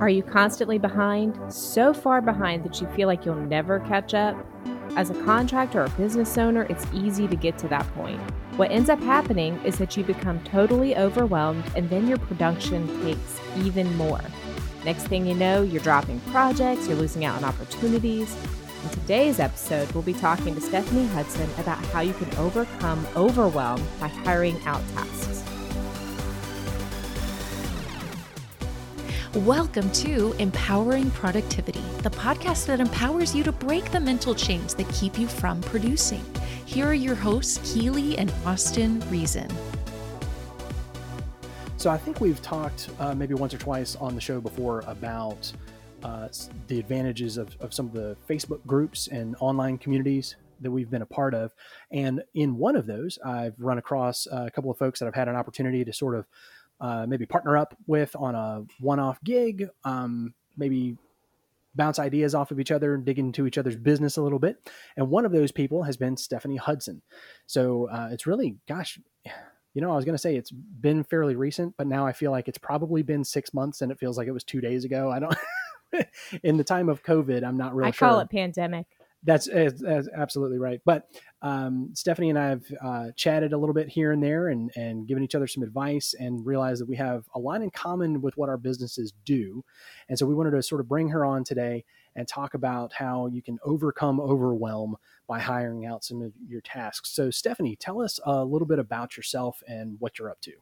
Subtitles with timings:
[0.00, 1.38] Are you constantly behind?
[1.52, 4.34] So far behind that you feel like you'll never catch up?
[4.96, 8.18] As a contractor or business owner, it's easy to get to that point.
[8.56, 13.42] What ends up happening is that you become totally overwhelmed and then your production takes
[13.58, 14.22] even more.
[14.86, 18.34] Next thing you know, you're dropping projects, you're losing out on opportunities.
[18.82, 23.86] In today's episode, we'll be talking to Stephanie Hudson about how you can overcome overwhelm
[24.00, 25.29] by hiring out tasks.
[29.36, 34.88] Welcome to Empowering Productivity, the podcast that empowers you to break the mental chains that
[34.88, 36.24] keep you from producing.
[36.66, 39.48] Here are your hosts, Keely and Austin Reason.
[41.76, 45.52] So I think we've talked uh, maybe once or twice on the show before about
[46.02, 46.26] uh,
[46.66, 51.02] the advantages of, of some of the Facebook groups and online communities that we've been
[51.02, 51.54] a part of.
[51.92, 55.28] And in one of those, I've run across a couple of folks that I've had
[55.28, 56.26] an opportunity to sort of
[56.80, 60.96] uh, maybe partner up with on a one-off gig, um, maybe
[61.74, 64.70] bounce ideas off of each other, dig into each other's business a little bit.
[64.96, 67.02] And one of those people has been Stephanie Hudson.
[67.46, 68.98] So uh, it's really, gosh,
[69.74, 72.32] you know, I was going to say it's been fairly recent, but now I feel
[72.32, 75.10] like it's probably been six months and it feels like it was two days ago.
[75.10, 75.34] I don't,
[76.42, 78.08] in the time of COVID, I'm not really I sure.
[78.08, 78.86] call it pandemic.
[79.22, 80.80] That's, that's absolutely right.
[80.84, 81.04] But
[81.42, 85.06] um, Stephanie and I have uh, chatted a little bit here and there and, and
[85.06, 88.36] given each other some advice and realized that we have a lot in common with
[88.36, 89.62] what our businesses do.
[90.08, 91.84] And so we wanted to sort of bring her on today
[92.16, 97.10] and talk about how you can overcome overwhelm by hiring out some of your tasks.
[97.10, 100.52] So, Stephanie, tell us a little bit about yourself and what you're up to.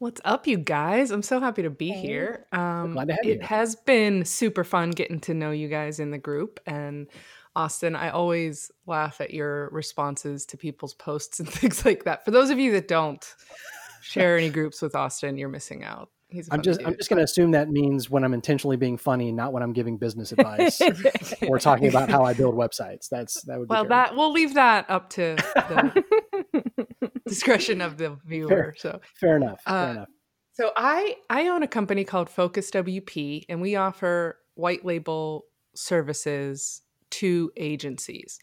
[0.00, 1.10] What's up, you guys?
[1.10, 2.00] I'm so happy to be Hey.
[2.00, 2.46] here.
[2.52, 3.46] Um, glad to have it you.
[3.46, 6.60] has been super fun getting to know you guys in the group.
[6.66, 7.08] And
[7.56, 12.24] Austin, I always laugh at your responses to people's posts and things like that.
[12.24, 13.24] For those of you that don't
[14.00, 16.10] share any groups with Austin, you're missing out.
[16.50, 19.54] I'm just I'm just going to assume that means when I'm intentionally being funny, not
[19.54, 20.78] when I'm giving business advice
[21.48, 23.08] or talking about how I build websites.
[23.08, 23.88] That's that would be well, fair.
[23.88, 28.74] that we'll leave that up to the discretion of the viewer.
[28.78, 29.60] So fair enough.
[29.66, 30.08] Uh, fair enough.
[30.52, 35.44] So I I own a company called Focus WP and we offer white label
[35.74, 38.38] services to agencies.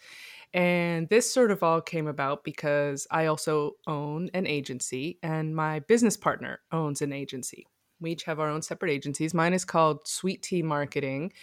[0.53, 5.79] And this sort of all came about because I also own an agency and my
[5.79, 7.67] business partner owns an agency.
[7.99, 9.33] We each have our own separate agencies.
[9.33, 11.33] Mine is called Sweet Tea Marketing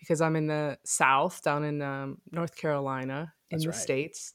[0.00, 3.78] because I'm in the South, down in um, North Carolina, in That's the right.
[3.78, 4.34] States.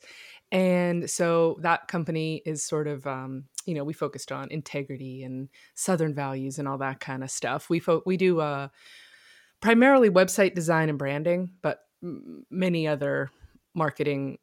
[0.52, 5.50] And so that company is sort of, um, you know, we focused on integrity and
[5.74, 7.70] Southern values and all that kind of stuff.
[7.70, 8.68] We fo- we do uh,
[9.60, 13.32] primarily website design and branding, but m- many other
[13.74, 14.38] marketing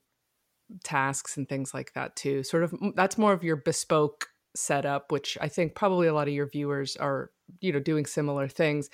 [0.84, 2.42] tasks and things like that too.
[2.42, 6.34] Sort of that's more of your bespoke setup, which I think probably a lot of
[6.34, 8.90] your viewers are, you know, doing similar things.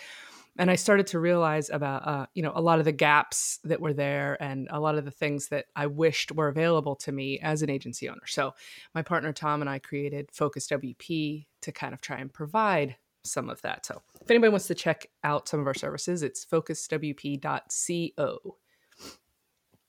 [0.59, 3.81] And I started to realize about, uh, you know, a lot of the gaps that
[3.81, 7.39] were there and a lot of the things that I wished were available to me
[7.39, 8.27] as an agency owner.
[8.27, 8.55] So
[8.95, 13.49] my partner Tom and I created Focus WP to kind of try and provide some
[13.49, 13.87] of that.
[13.87, 18.57] So if anybody wants to check out some of our services, it's focuswp.co.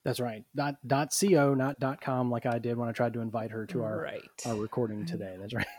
[0.05, 0.45] That's right.
[0.55, 3.65] Dot dot co, not dot com, like I did when I tried to invite her
[3.67, 4.21] to our right.
[4.45, 5.35] our recording today.
[5.39, 5.67] That's right.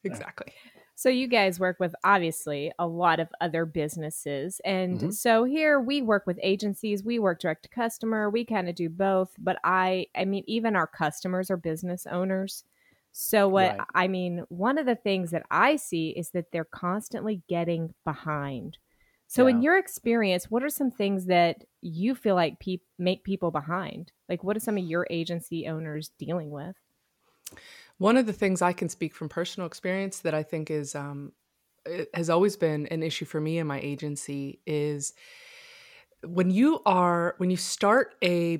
[0.04, 0.52] Exactly.
[1.00, 4.60] So you guys work with obviously a lot of other businesses.
[4.66, 5.10] And Mhm.
[5.10, 8.90] so here we work with agencies, we work direct to customer, we kind of do
[8.90, 12.64] both, but I I mean even our customers are business owners.
[13.12, 13.86] So what Right.
[13.94, 18.76] I mean, one of the things that I see is that they're constantly getting behind.
[19.26, 23.50] So in your experience, what are some things that you feel like peop make people
[23.50, 24.12] behind?
[24.28, 26.76] Like what are some of your agency owners dealing with?
[28.00, 31.32] One of the things I can speak from personal experience that I think is um,
[32.14, 35.12] has always been an issue for me and my agency is
[36.24, 38.58] when you are when you start a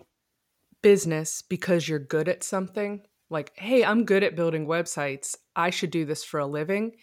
[0.83, 3.01] business because you're good at something
[3.31, 5.37] like hey i'm good at building websites.
[5.57, 6.97] I should do this for a living.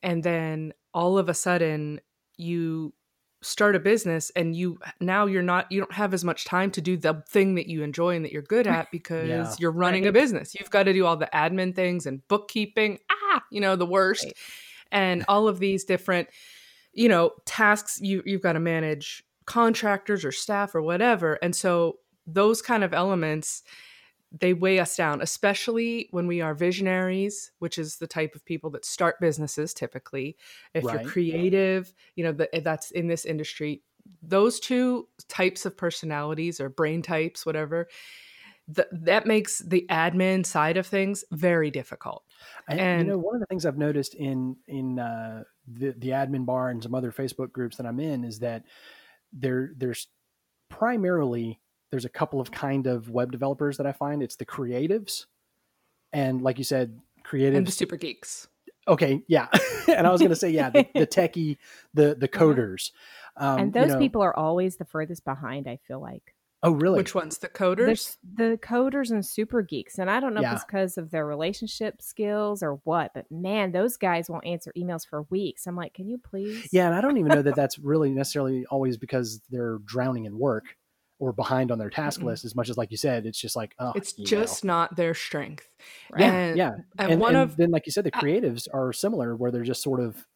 [0.00, 2.00] And then all of a sudden
[2.36, 2.94] you
[3.42, 6.80] start a business and you now you're not you don't have as much time to
[6.80, 9.54] do the thing that you enjoy and that you're good at because Yeah.
[9.58, 13.42] you're running a business you've got to do all the admin things and bookkeeping ah
[13.50, 14.34] you know the worst Right.
[14.92, 16.28] and all of these different
[16.92, 21.98] you know tasks you you've got to manage contractors or staff or whatever and so
[22.26, 23.62] those kind of elements
[24.32, 28.70] they weigh us down especially when we are visionaries which is the type of people
[28.70, 30.36] that start businesses typically
[30.74, 30.92] if Right.
[30.92, 33.82] you're creative you know that that's in this industry
[34.22, 37.88] those two types of personalities or brain types whatever
[38.74, 42.24] th- that makes the admin side of things very difficult
[42.68, 46.10] And, and, you know, one of the things I've noticed in in uh, the the
[46.10, 48.64] admin bar and some other Facebook groups that I'm in is that
[49.32, 50.08] there there's
[50.68, 51.60] primarily
[51.90, 54.22] there's a couple of kind of web developers that I find.
[54.22, 55.26] It's the creatives,
[56.12, 58.48] and like you said, creatives and the super geeks.
[58.88, 59.48] Okay, yeah,
[59.88, 61.58] and I was going to say yeah, the, the techie,
[61.94, 62.44] the the uh-huh.
[62.44, 62.90] coders,
[63.36, 65.68] um, and those you know, people are always the furthest behind.
[65.68, 66.34] I feel like.
[66.62, 66.98] Oh, really?
[66.98, 67.38] Which ones?
[67.38, 68.18] The coders?
[68.34, 69.98] the coders and super geeks.
[69.98, 70.50] And I don't know yeah.
[70.50, 74.70] if it's because of their relationship skills or what, but man, those guys won't answer
[74.76, 75.66] emails for weeks.
[75.66, 76.68] I'm like, can you please?
[76.70, 76.86] Yeah.
[76.86, 80.76] And I don't even know that that's really necessarily always because they're drowning in work
[81.20, 82.28] or behind on their task mm-hmm.
[82.28, 84.72] list as much as like you said it's just like oh it's just know.
[84.72, 85.68] not their strength
[86.10, 86.20] right?
[86.20, 88.92] yeah and, yeah and, and one and of then like you said the creatives are
[88.92, 90.26] similar where they're just sort of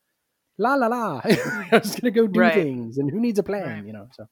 [0.59, 2.55] la la la i'm just gonna go do right.
[2.55, 3.87] things and who needs a plan right.
[3.87, 4.29] you know so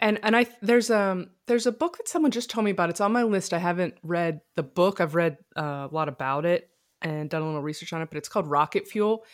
[0.00, 2.90] and and I there's um there's a book that someone just told me about.
[2.90, 3.52] It's on my list.
[3.52, 5.00] I haven't read the book.
[5.00, 6.70] I've read uh, a lot about it
[7.02, 9.24] and done a little research on it, but it's called Rocket Fuel.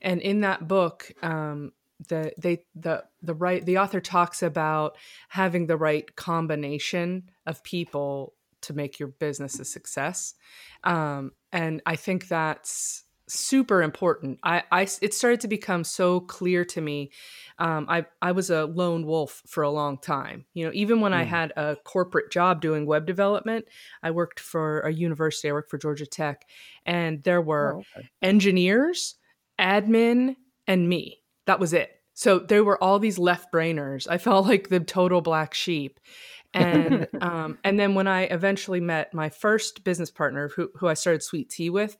[0.00, 1.72] And in that book, um,
[2.06, 4.96] the they the the right the author talks about
[5.28, 10.34] having the right combination of people to make your business a success.
[10.84, 14.38] Um, and I think that's super important.
[14.42, 17.10] I, I it started to become so clear to me.
[17.58, 20.46] Um, I I was a lone wolf for a long time.
[20.54, 21.16] You know, even when mm.
[21.16, 23.66] I had a corporate job doing web development,
[24.02, 25.48] I worked for a university.
[25.48, 26.46] I worked for Georgia Tech,
[26.86, 28.08] and there were oh, okay.
[28.22, 29.16] engineers,
[29.58, 30.36] admin,
[30.66, 31.22] and me.
[31.48, 31.90] That was it.
[32.12, 34.06] So there were all these left brainers.
[34.08, 35.98] I felt like the total black sheep
[36.54, 40.94] and um, and then when I eventually met my first business partner, who who I
[40.94, 41.96] started Sweet Tea with,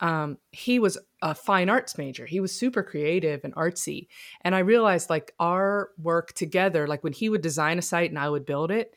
[0.00, 2.26] um, he was a fine arts major.
[2.26, 4.08] He was super creative and artsy,
[4.42, 8.18] and I realized like our work together, like when he would design a site and
[8.18, 8.94] I would build it,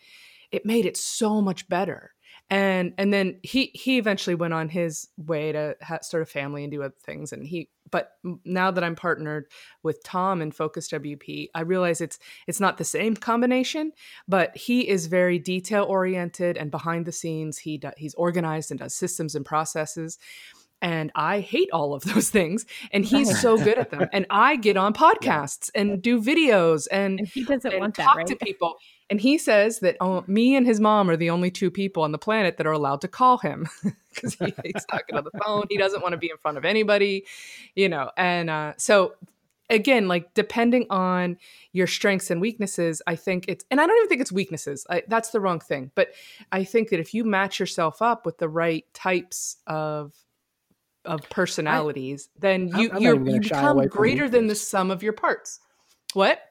[0.51, 2.13] it made it so much better
[2.49, 6.63] and and then he he eventually went on his way to ha- start a family
[6.63, 8.11] and do other things and he but
[8.43, 9.45] now that i'm partnered
[9.81, 13.91] with tom and focus wp i realize it's it's not the same combination
[14.27, 18.79] but he is very detail oriented and behind the scenes he do, he's organized and
[18.79, 20.17] does systems and processes
[20.83, 22.65] and I hate all of those things.
[22.91, 24.09] And he's so good at them.
[24.11, 28.15] And I get on podcasts and do videos and, and he doesn't and want talk
[28.15, 28.27] that, right?
[28.27, 28.75] to people.
[29.09, 32.11] And he says that oh, me and his mom are the only two people on
[32.11, 33.67] the planet that are allowed to call him
[34.13, 35.65] because he, he's talking on the phone.
[35.69, 37.25] He doesn't want to be in front of anybody,
[37.75, 38.11] you know.
[38.17, 39.15] And uh, so,
[39.69, 41.37] again, like depending on
[41.73, 44.85] your strengths and weaknesses, I think it's, and I don't even think it's weaknesses.
[44.89, 45.91] I, that's the wrong thing.
[45.95, 46.09] But
[46.51, 50.13] I think that if you match yourself up with the right types of
[51.05, 55.59] of personalities, I, then you you you become greater than the sum of your parts.
[56.13, 56.41] What?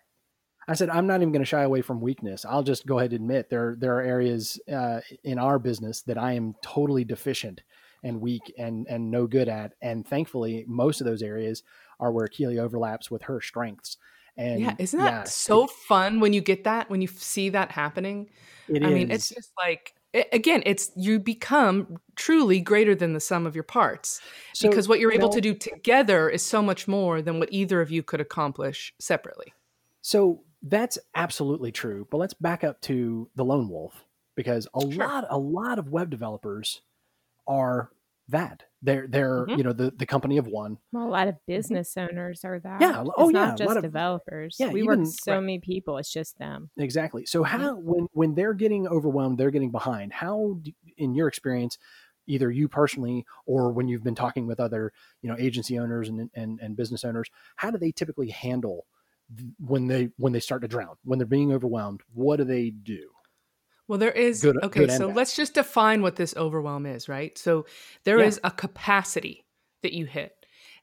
[0.68, 2.44] I said, I'm not even going to shy away from weakness.
[2.44, 6.18] I'll just go ahead and admit there there are areas uh, in our business that
[6.18, 7.62] I am totally deficient
[8.04, 9.72] and weak and and no good at.
[9.82, 11.62] And thankfully, most of those areas
[11.98, 13.96] are where Keely overlaps with her strengths.
[14.36, 17.72] And yeah, isn't that yeah, so fun when you get that when you see that
[17.72, 18.30] happening?
[18.68, 18.94] It I is.
[18.94, 23.54] mean, it's just like it, again, it's you become truly greater than the sum of
[23.54, 24.20] your parts
[24.54, 27.48] so, because what you're able well, to do together is so much more than what
[27.52, 29.52] either of you could accomplish separately.
[30.00, 32.06] So that's absolutely true.
[32.10, 34.04] But let's back up to the lone wolf
[34.36, 35.06] because a sure.
[35.06, 36.82] lot a lot of web developers
[37.46, 37.90] are
[38.28, 38.64] that.
[38.80, 39.58] They're they're mm-hmm.
[39.58, 40.78] you know the the company of one.
[40.92, 42.80] Well, a lot of business owners are that.
[42.80, 43.04] Yeah.
[43.16, 43.46] Oh it's yeah.
[43.46, 44.56] Not just of, developers.
[44.58, 44.70] Yeah.
[44.70, 45.40] We even, work so right.
[45.40, 45.98] many people.
[45.98, 46.70] It's just them.
[46.76, 47.26] Exactly.
[47.26, 47.88] So how mm-hmm.
[47.88, 50.12] when when they're getting overwhelmed, they're getting behind.
[50.12, 51.78] How, do, in your experience,
[52.26, 56.30] either you personally or when you've been talking with other you know agency owners and
[56.34, 58.86] and, and business owners, how do they typically handle
[59.58, 63.10] when they when they start to drown when they're being overwhelmed what do they do
[63.88, 67.36] well there is good, okay good so let's just define what this overwhelm is right
[67.38, 67.66] so
[68.04, 68.26] there yeah.
[68.26, 69.44] is a capacity
[69.82, 70.34] that you hit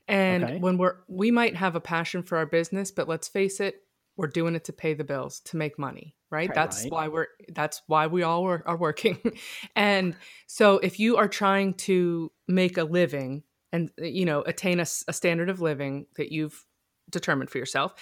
[0.07, 0.57] and okay.
[0.57, 3.83] when we're we might have a passion for our business but let's face it
[4.17, 6.91] we're doing it to pay the bills to make money right, right that's right.
[6.91, 9.17] why we're that's why we all are, are working
[9.75, 10.15] and
[10.47, 15.13] so if you are trying to make a living and you know attain a, a
[15.13, 16.65] standard of living that you've
[17.09, 17.93] determined for yourself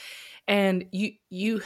[0.48, 1.62] and you you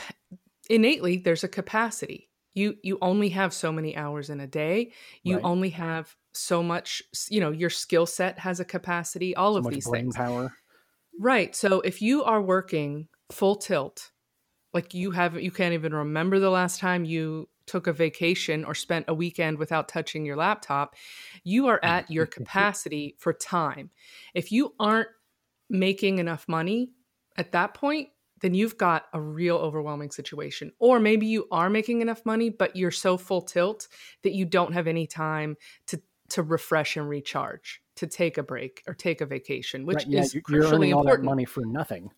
[0.69, 2.29] innately there's a capacity.
[2.53, 4.91] You you only have so many hours in a day.
[5.23, 5.45] You right.
[5.45, 9.69] only have so much you know your skill set has a capacity all so of
[9.69, 10.15] these things.
[10.15, 10.53] power.
[11.19, 11.55] Right.
[11.55, 14.11] So if you are working full tilt
[14.73, 18.73] like you have you can't even remember the last time you took a vacation or
[18.73, 20.95] spent a weekend without touching your laptop
[21.43, 23.89] you are at your capacity for time.
[24.33, 25.09] If you aren't
[25.69, 26.91] making enough money
[27.37, 28.09] at that point
[28.41, 30.71] then you've got a real overwhelming situation.
[30.79, 33.87] Or maybe you are making enough money, but you're so full tilt
[34.23, 35.57] that you don't have any time
[35.87, 37.81] to to refresh and recharge.
[37.97, 40.93] to take a break or take a vacation, which right, yeah, is you're crucially earning
[40.93, 41.25] all that important.
[41.25, 42.09] money for nothing,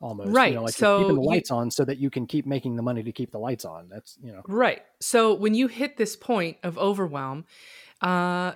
[0.00, 0.32] almost.
[0.32, 2.46] Right, You know, like so keeping the you- lights on so that you can keep
[2.46, 3.88] making the money to keep the lights on.
[3.88, 4.42] That's you know.
[4.48, 4.82] Right.
[5.00, 7.44] So when you hit this point of overwhelm,
[8.02, 8.52] uh,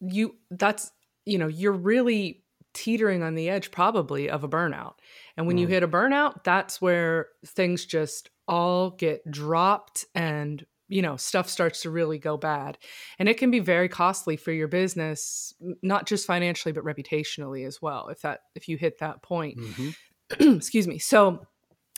[0.00, 0.90] you that's
[1.24, 2.42] you know you're really
[2.76, 4.94] teetering on the edge probably of a burnout.
[5.36, 5.70] And when you Mm.
[5.70, 11.82] hit a burnout, that's where things just all get dropped and you know stuff starts
[11.82, 12.78] to really go bad
[13.18, 15.52] and it can be very costly for your business
[15.82, 19.96] not just financially but reputationally as well if that if you hit that point Mhm.
[20.56, 21.44] excuse me so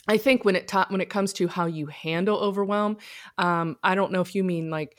[0.07, 2.97] i think when it ta- when it comes to how you handle overwhelm
[3.37, 4.97] um, i don't know if you mean like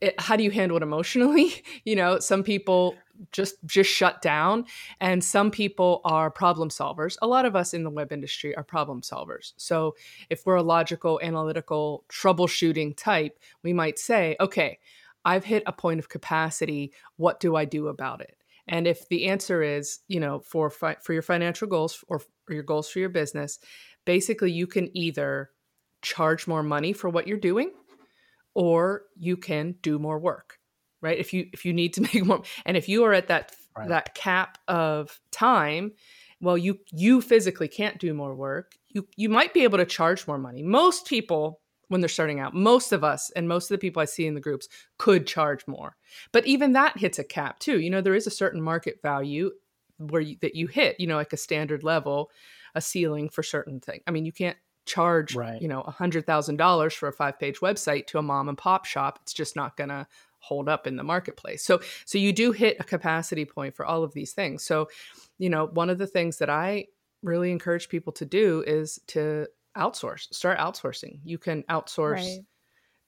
[0.00, 1.54] it, how do you handle it emotionally?
[1.84, 2.94] You know some people
[3.32, 4.66] just just shut down
[5.00, 7.16] and some people are problem solvers.
[7.22, 9.52] A lot of us in the web industry are problem solvers.
[9.56, 9.96] So
[10.28, 14.78] if we're a logical analytical troubleshooting type we might say okay
[15.24, 16.92] i've hit a point of capacity.
[17.16, 18.36] What do i do about it?
[18.68, 22.54] And if the answer is you know for fi- for your financial goals or, or
[22.54, 23.58] your goals for your business
[24.04, 25.50] basically you can either
[26.02, 27.70] charge more money for what you're doing
[28.54, 30.58] or you can do more work
[31.02, 31.18] right?
[31.18, 33.94] If you if you need to make more and if you are at that Right.
[33.94, 35.92] that cap of time
[36.40, 38.72] well you you physically can't do more work.
[38.88, 40.62] You you might be able to charge more money.
[40.62, 44.04] Most people when they're starting out most of us and most of the people i
[44.04, 45.96] see in the groups could charge more.
[46.32, 47.80] But even that hits a cap too.
[47.80, 49.50] You know there is a certain market value
[49.98, 52.30] where you, that you hit you know like a standard level
[52.74, 54.56] a ceiling for certain things i mean you can't
[54.86, 55.60] charge Right.
[55.60, 58.58] you know a hundred thousand dollars for a five page website to a mom and
[58.58, 60.08] pop shop it's just not gonna
[60.42, 61.62] hold up in the marketplace.
[61.62, 64.64] So so you do hit a capacity point for all of these things.
[64.64, 64.88] So
[65.38, 66.86] you know one of the things that i
[67.22, 69.46] really encourage people to do is to
[69.76, 71.20] outsource start outsourcing.
[71.24, 72.38] You can outsource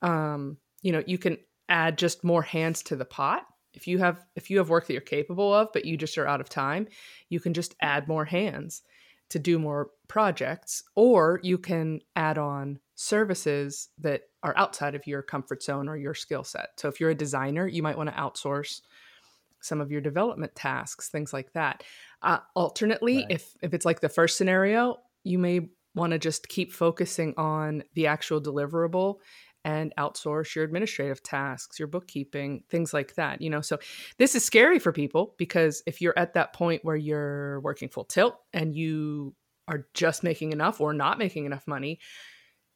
[0.02, 1.38] um you know you can
[1.68, 3.46] add just more hands to the pot.
[3.74, 6.26] If you have if you have work that you're capable of but you just are
[6.26, 6.86] out of time
[7.30, 8.82] you can just add more hands
[9.32, 15.22] to do more projects or you can add on services that are outside of your
[15.22, 18.14] comfort zone or your skill set so if you're a designer you might want to
[18.16, 18.82] outsource
[19.60, 21.82] some of your development tasks things like that
[22.22, 23.26] uh, alternately Right.
[23.30, 27.82] if if it's like the first scenario you may want to just keep focusing on
[27.94, 29.16] the actual deliverable
[29.64, 33.40] and outsource your administrative tasks, your bookkeeping, things like that.
[33.40, 33.78] You know, so
[34.18, 38.04] this is scary for people because if you're at that point where you're working full
[38.04, 39.34] tilt and you
[39.68, 42.00] are just making enough or not making enough money,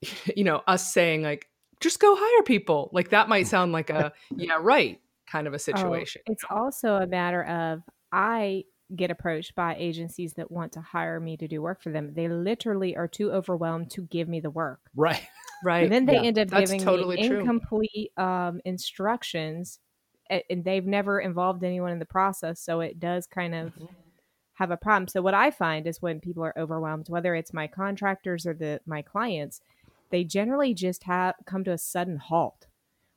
[0.37, 1.49] you know, us saying like,
[1.81, 5.57] just go hire people, like that might sound like a, yeah, right kind of a
[5.57, 6.23] Oh, situation.
[6.26, 8.64] it's also a matter of I
[8.95, 12.14] get approached by agencies that want to hire me to do work for them.
[12.14, 14.81] They literally are too overwhelmed to give me the work.
[14.95, 15.26] Right.
[15.62, 15.80] right.
[15.80, 19.78] And then they Yeah, end up that's giving totally me incomplete um, instructions,
[20.30, 22.60] and they've never involved anyone in the process.
[22.60, 23.86] So it does kind of Mhm.
[24.54, 25.08] have a problem.
[25.08, 28.80] So what I find is when people are overwhelmed, whether it's my contractors or the
[28.86, 29.60] my clients,
[30.10, 32.66] they generally just have come to a sudden halt.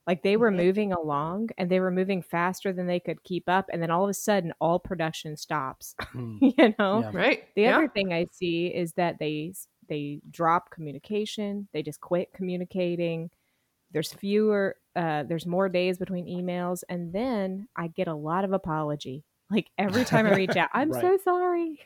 [0.08, 0.52] Like they were Mhm.
[0.52, 4.04] moving along and they were moving faster than they could keep up, and then all
[4.06, 5.96] of a sudden, all production stops.
[6.16, 6.42] Mm.
[6.58, 7.06] you know.
[7.06, 7.12] Yeah.
[7.12, 7.48] Right.
[7.56, 7.82] The yeah.
[7.82, 9.54] other thing I see is that they
[9.90, 11.68] they drop communication.
[11.74, 13.30] They just quit communicating.
[13.92, 14.76] There's fewer.
[14.96, 19.24] Uh, there's more days between emails, and then I get a lot of apology.
[19.52, 21.02] Like every time I reach out, I'm Right.
[21.02, 21.80] so sorry.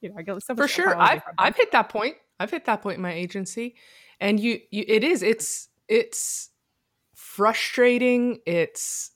[0.00, 2.82] You know, I get so for sure i've i've hit that point i've hit that
[2.82, 3.76] point in my agency
[4.20, 6.50] and you, you it is it's it's
[7.14, 9.12] frustrating it's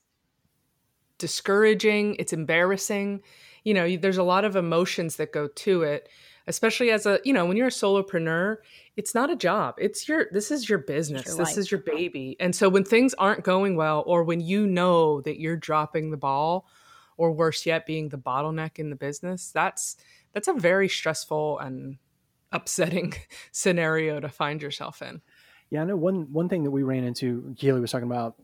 [1.19, 3.23] discouraging it's embarrassing
[3.65, 6.09] you know there's a lot of emotions that go to it
[6.47, 8.57] especially as a you know when you're a solopreneur
[8.97, 11.59] it's not a job it's your this is your business your this life.
[11.59, 15.41] is your baby and so when things aren't going well or when you know that
[15.41, 16.67] you're dropping the ball
[17.17, 19.97] or worse yet being the bottleneck in the business that's
[20.33, 21.99] that's a very stressful and
[22.53, 23.13] upsetting
[23.53, 25.21] scenario to find yourself in
[25.71, 27.55] Yeah, I know one one thing that we ran into.
[27.59, 28.37] Keely was talking about,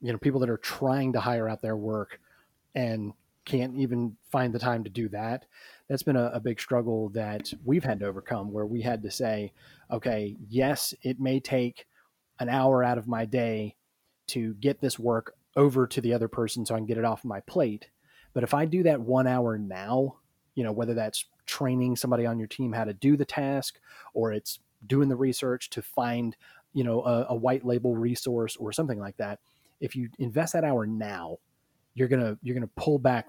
[0.00, 2.20] you know, people that are trying to hire out their work
[2.74, 3.12] and
[3.44, 5.46] can't even find the time to do that.
[5.88, 8.52] That's been a, a big struggle that we've had to overcome.
[8.52, 9.52] Where we had to say,
[9.90, 11.86] okay, yes, it may take
[12.38, 13.76] an hour out of my day
[14.28, 17.24] to get this work over to the other person so I can get it off
[17.24, 17.88] my plate.
[18.34, 20.16] But if I do that one hour now,
[20.54, 23.78] you know, whether that's training somebody on your team how to do the task
[24.14, 26.36] or it's doing the research to find
[26.74, 29.38] you know a, a white label resource or something like that
[29.80, 31.38] if you invest that hour now
[31.94, 33.26] you're gonna you're gonna pull back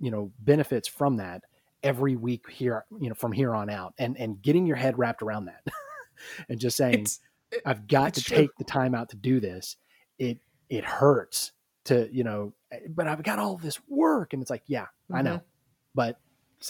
[0.00, 1.42] you know benefits from that
[1.82, 5.22] every week here you know from here on out and and getting your head wrapped
[5.22, 5.62] around that
[6.48, 7.06] and just saying
[7.64, 8.36] i've got to true.
[8.36, 9.76] take the time out to do this
[10.18, 11.52] it it hurts
[11.84, 15.22] to you know eh, but i've got all this work and it's like yeah i
[15.22, 15.44] know Mm-hmm.
[15.94, 16.18] but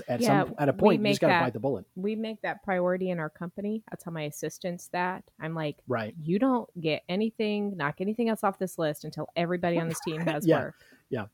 [0.09, 2.43] at Yeah, some at a point you just got to bite the bullet We make
[2.43, 3.83] that priority in our company.
[3.91, 5.25] I tell my assistants that.
[5.41, 9.79] I'm like, right you don't get anything, knock anything else off this list until everybody
[9.79, 10.75] on this team has work.
[11.09, 11.23] Yeah.
[11.23, 11.31] work.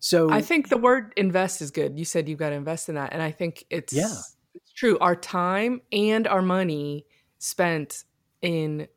[0.00, 1.98] So I think the word invest is good.
[1.98, 3.12] You said you've got to invest in that.
[3.12, 4.14] And I think it's Yeah.
[4.54, 4.98] it's true.
[4.98, 7.06] Our time and our money
[7.38, 8.04] spent
[8.42, 8.88] in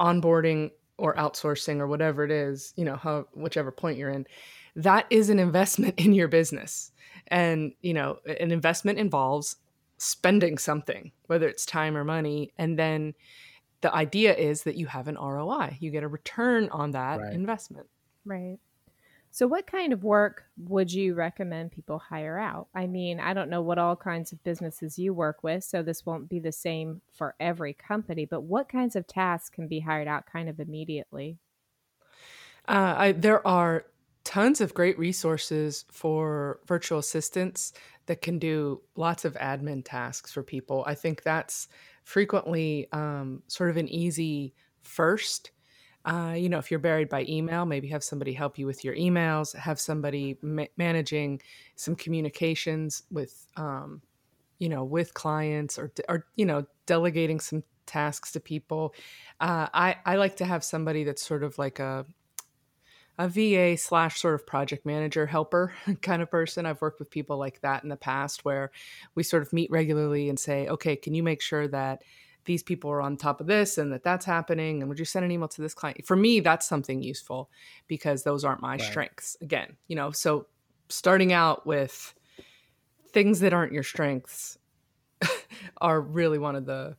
[0.00, 4.26] onboarding or outsourcing or whatever it is, you know, how whichever point you're in,
[4.76, 6.92] that is an investment in your business.
[7.28, 9.56] And, you know, an investment involves
[9.98, 12.52] spending something, whether it's time or money.
[12.56, 13.14] And then
[13.82, 15.76] the idea is that you have an ROI.
[15.80, 17.32] You get a return on that Right.
[17.34, 17.88] investment.
[18.24, 18.58] Right.
[19.32, 22.68] So, what kind of work would you recommend people hire out?
[22.74, 26.04] I mean, I don't know what all kinds of businesses you work with, so this
[26.04, 30.08] won't be the same for every company, but what kinds of tasks can be hired
[30.08, 31.38] out kind of immediately?
[32.68, 33.86] Uh, I, there are
[34.24, 37.72] tons of great resources for virtual assistants
[38.06, 40.84] that can do lots of admin tasks for people.
[40.86, 41.68] I think that's
[42.04, 45.52] frequently um, sort of an easy first.
[46.04, 48.94] Uh, you know, if you're buried by email, maybe have somebody help you with your
[48.96, 51.40] emails, have somebody ma- managing
[51.76, 54.00] some communications with, um,
[54.58, 58.94] you know, with clients or, or, you know, delegating some tasks to people.
[59.40, 62.06] Uh, I, I like to have somebody that's sort of like a,
[63.18, 66.64] a VA slash sort of project manager helper kind of person.
[66.64, 68.70] I've worked with people like that in the past where
[69.14, 72.02] we sort of meet regularly and say, okay, can you make sure that
[72.44, 74.82] these people are on top of this and that that's happening?
[74.82, 76.06] And would you send an email to this client?
[76.06, 77.50] For me, that's something useful
[77.88, 78.82] because those aren't my Right.
[78.82, 79.36] strengths.
[79.40, 80.46] Again, you know, so
[80.88, 82.14] starting out with
[83.12, 84.58] things that aren't your strengths
[85.80, 86.96] are really one of the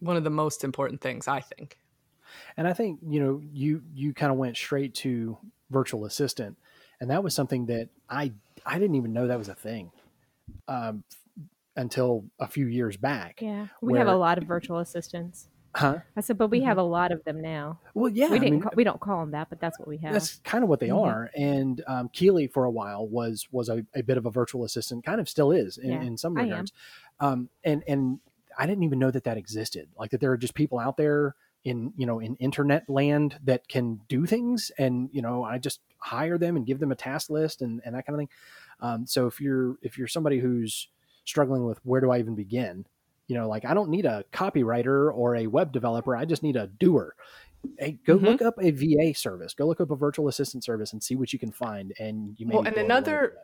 [0.00, 1.78] one of the most important things, I think.
[2.56, 5.36] and i think you know you you kind of went straight to
[5.70, 6.56] virtual assistant
[7.00, 8.32] and that was something that i
[8.66, 9.90] i didn't even know that was a thing
[10.68, 11.04] um,
[11.76, 13.68] until a few years back Yeah.
[13.80, 15.48] We have a lot of virtual assistants.
[15.74, 17.80] huh I said, but we have a lot of them now.
[17.94, 18.50] well yeah we didn't.
[18.52, 20.12] mean, ca- we don't call them that, but that's what we have.
[20.12, 21.02] that's kind of what they Mhm.
[21.06, 24.64] are and um, keely for a while was was a, a bit of a virtual
[24.64, 26.72] assistant kind of still is in, Yeah, in some regards
[27.20, 28.18] um, and and
[28.58, 31.34] i didn't even know that that existed like that there are just people out there
[31.64, 35.80] in you know in internet land that can do things and you know i just
[35.98, 38.28] hire them and give them a task list and, and that kind of thing
[38.80, 40.88] um, so if you're if you're somebody who's
[41.24, 42.84] struggling with where do i even begin
[43.28, 46.56] you know like i don't need a copywriter or a web developer i just need
[46.56, 47.14] a doer
[47.78, 48.22] hey go Mhm.
[48.22, 51.32] look up a va service go look up a virtual assistant service and see what
[51.32, 53.36] you can find and you may Well, and another-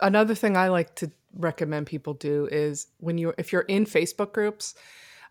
[0.00, 4.32] another thing I like to recommend people do is when you if you're in Facebook
[4.32, 4.74] groups,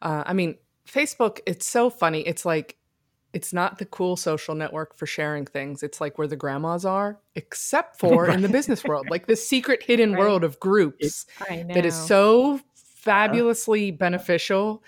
[0.01, 0.55] uh, I mean
[0.87, 2.21] Facebook, it's so funny.
[2.21, 2.77] It's like
[3.33, 5.83] it's not the cool social network for sharing things.
[5.83, 9.83] It's like where the grandmas are, except for in the business world, like this secret
[9.83, 10.19] hidden Right.
[10.19, 14.83] world of groups that is so fabulously beneficial.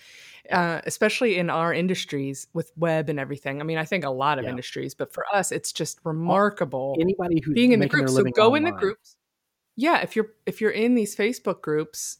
[0.51, 3.61] Uh, especially in our industries with web and everything.
[3.61, 4.49] I mean, I think a lot of Yeah.
[4.49, 8.15] industries, but for us, it's just remarkable anybody who's being in the groups.
[8.15, 9.15] So go in the groups.
[9.77, 12.17] Yeah, if you're if you're in these Facebook groups,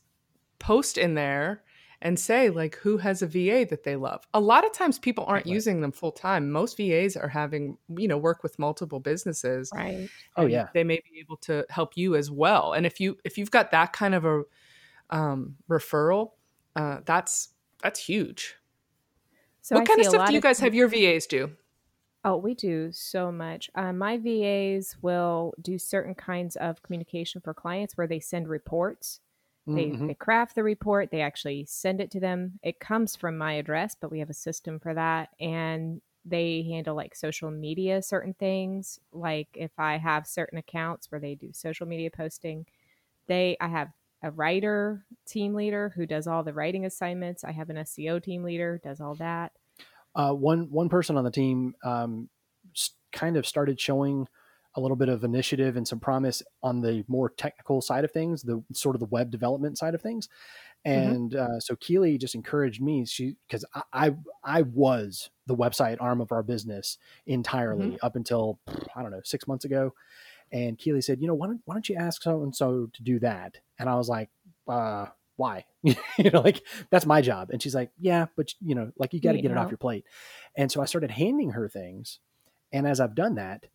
[0.59, 1.63] post in there
[2.01, 4.25] and say like who has a VA that they love.
[4.33, 5.53] A lot of times people aren't Right.
[5.53, 6.51] using them full time.
[6.51, 9.69] Most VAs are having, you know, work with multiple businesses.
[9.73, 10.09] right.
[10.35, 10.69] Oh, yeah.
[10.73, 12.73] They may be able to help you as well.
[12.73, 14.43] And if you if you've got that kind of a
[15.09, 16.31] um, referral,
[16.75, 17.49] uh, that's
[17.83, 18.55] that's huge.
[19.61, 21.51] So what I kind of stuff do you guys have your VAs do?
[22.23, 23.69] Oh, we do so much.
[23.73, 29.19] Uh, my VAs will do certain kinds of communication for clients where they send reports.
[29.73, 30.07] They, Mhm.
[30.07, 32.59] they craft the report, they actually send it to them.
[32.63, 35.29] It comes from my address, but we have a system for that.
[35.39, 38.99] And they handle like social media, certain things.
[39.11, 42.65] Like if I have certain accounts where they do social media posting,
[43.27, 43.91] they, I have
[44.23, 47.43] a writer team leader who does all the writing assignments.
[47.43, 49.53] I have an SEO team leader, does all that.
[50.15, 52.29] uh, one one person on the team um,
[53.11, 54.27] kind of started showing
[54.75, 58.43] a little bit of initiative and some promise on the more technical side of things,
[58.43, 60.29] the sort of the web development side of things.
[60.83, 63.05] And uh, so Keely just encouraged me.
[63.05, 68.59] She because I, I I was the website arm of our business entirely up until
[68.95, 69.93] I don't know six months ago.
[70.51, 73.03] And Keely said, you know, why don't why don't you ask so and so to
[73.03, 73.59] do that?
[73.77, 74.29] And I was like,
[74.67, 75.65] uh, why?
[75.83, 75.95] you
[76.31, 77.51] know, like that's my job.
[77.51, 79.77] And she's like, yeah, but you know, like you got to get it off your
[79.77, 80.05] plate.
[80.57, 82.19] And so I started handing her things.
[82.73, 83.65] And as I've done that,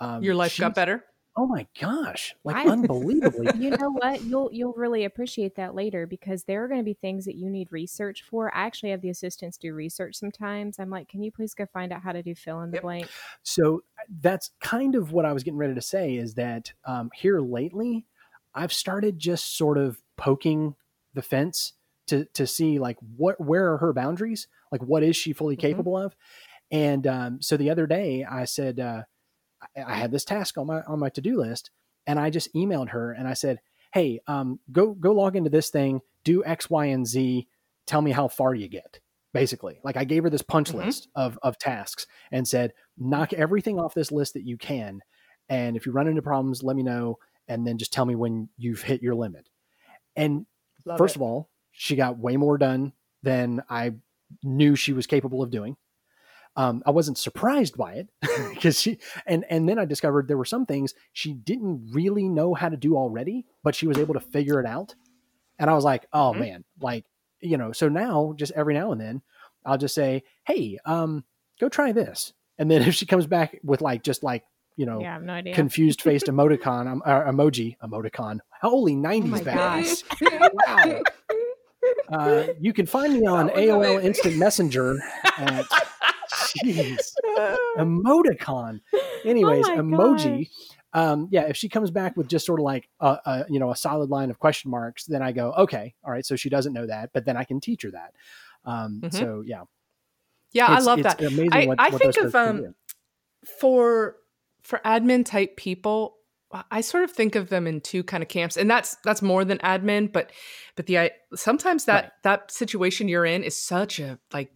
[0.00, 1.04] um, Your life got better.
[1.36, 3.52] Oh my gosh, like I- unbelievably.
[3.52, 6.94] you know what you'll you'll really appreciate that later because there are going to be
[6.94, 10.90] things that you need research for i actually have the assistants do research sometimes i'm
[10.90, 12.78] like can you please go find out how to do fill in the Yep.
[12.78, 13.10] blank
[13.42, 13.84] So
[14.20, 18.06] that's kind of what I was getting ready to say is that um, here lately,
[18.54, 20.74] I've started just sort of poking
[21.14, 21.74] the fence
[22.08, 25.62] to to see like what where are her boundaries, like what is she fully Mm-hmm.
[25.62, 26.16] capable of,
[26.70, 29.04] and um, so the other day I said uh,
[29.76, 31.70] I, had this task on my on my to do list,
[32.06, 33.60] and I just emailed her and I said,
[33.92, 37.46] hey, um, go go log into this thing, do X, Y, and Z,
[37.86, 39.00] tell me how far you get.
[39.32, 40.86] Basically, like I gave her this punch Mhm.
[40.86, 45.00] list of of tasks and said, knock everything off this list that you can,
[45.48, 48.48] and if you run into problems, let me know, and then just tell me when
[48.56, 49.48] you've hit your limit.
[50.14, 50.46] And
[50.86, 51.18] Love first it.
[51.18, 53.92] of all, she got way more done than I
[54.42, 55.76] knew she was capable of doing.
[56.56, 58.08] Um, I wasn't surprised by it
[58.54, 62.54] because she and and then I discovered there were some things she didn't really know
[62.54, 64.94] how to do already, but she was able to figure it out.
[65.58, 66.38] And I was like, oh Mhm.
[66.38, 67.04] man, like
[67.40, 67.72] you know.
[67.72, 69.22] So now, just every now and then,
[69.66, 71.24] I'll just say, hey, um,
[71.60, 72.32] go try this.
[72.58, 74.44] And then if she comes back with like just like
[74.76, 80.04] you know Yeah, no confused faced emoticon um, uh, emoji emoticon, holy oh nineties bags.
[80.66, 81.02] Wow.
[82.08, 84.02] Uh, you can find me on AOL.
[84.02, 84.96] Instant Messenger
[85.38, 85.66] at
[86.46, 87.12] jeez,
[87.78, 88.80] emoticon.
[89.24, 90.48] Anyways, my emoji.
[90.92, 93.70] Um, yeah, if she comes back with just sort of like a, a you know
[93.70, 96.24] a solid line of question marks, then I go okay, all right.
[96.24, 98.14] So she doesn't know that, but then I can teach her that.
[98.64, 99.12] Um, Mhm.
[99.12, 99.62] So yeah,
[100.52, 101.20] yeah, I love it's that.
[101.20, 101.52] Amazing.
[101.52, 102.74] I, what, I what think of um
[103.58, 104.16] for
[104.62, 106.16] for admin type people
[106.70, 109.44] i sort of think of them in two kind of camps and that's that's more
[109.44, 110.32] than admin but
[110.74, 112.12] but the i sometimes that Right.
[112.22, 114.52] that situation you're in is such a like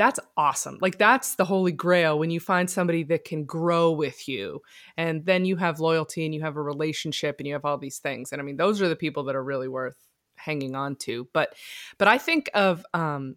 [0.00, 4.26] that's awesome like that's the holy grail when you find somebody that can grow with
[4.26, 4.60] you
[4.96, 7.98] and then you have loyalty and you have a relationship and you have all these
[7.98, 9.96] things and i mean those are the people that are really worth
[10.36, 11.54] hanging on to but
[11.98, 13.36] but i think of um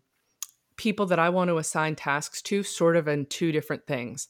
[0.77, 4.29] people that i want to assign tasks to sort of in two different things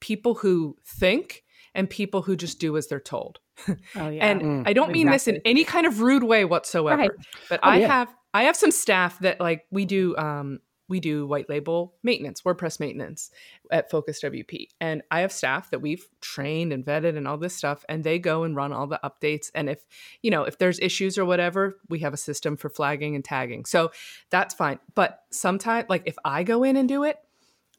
[0.00, 1.44] people who think
[1.74, 3.40] and people who just do as they're told.
[3.96, 4.26] Oh yeah.
[4.26, 7.02] And Mm, I don't mean this in any kind of rude way whatsoever.
[7.02, 7.10] Right.
[7.48, 7.86] But Oh, I yeah.
[7.86, 12.42] have I have some staff that like we do um we do white label maintenance,
[12.42, 13.30] WordPress maintenance
[13.70, 14.68] at Focus WP.
[14.80, 18.18] And I have staff that we've trained and vetted and all this stuff and they
[18.18, 19.84] go and run all the updates and if,
[20.22, 23.64] you know, if there's issues or whatever, we have a system for flagging and tagging.
[23.64, 23.92] So
[24.30, 24.78] that's fine.
[24.94, 27.18] But sometimes like if I go in and do it,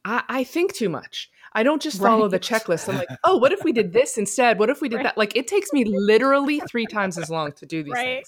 [0.03, 1.29] I, I think too much.
[1.55, 2.89] I don't just follow the checklist.
[2.89, 4.59] I'm like, oh, what if we did this instead?
[4.59, 5.03] What if we did Right.
[5.05, 5.17] that?
[5.17, 8.17] Like, it takes me literally three times as long to do these Right.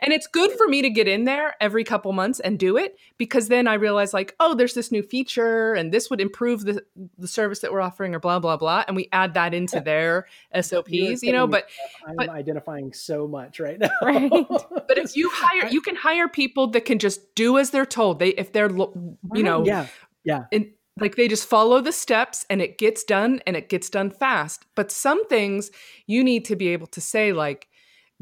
[0.00, 2.96] And it's good for me to get in there every couple months and do it
[3.18, 6.84] because then I realize, like, oh, there's this new feature and this would improve the,
[7.18, 8.84] the service that we're offering or blah, blah, blah.
[8.86, 11.66] And we add that into their SOPs, You're you know, but
[12.06, 13.88] I'm but- identifying so much right now.
[14.02, 14.30] Right.
[14.30, 18.18] but if you hire you can hire people that can just do as they're told.
[18.18, 19.86] They if they're you know yeah,
[20.24, 23.90] yeah, and like they just follow the steps and it gets done and it gets
[23.90, 25.70] done fast but some things
[26.06, 27.68] you need to be able to say like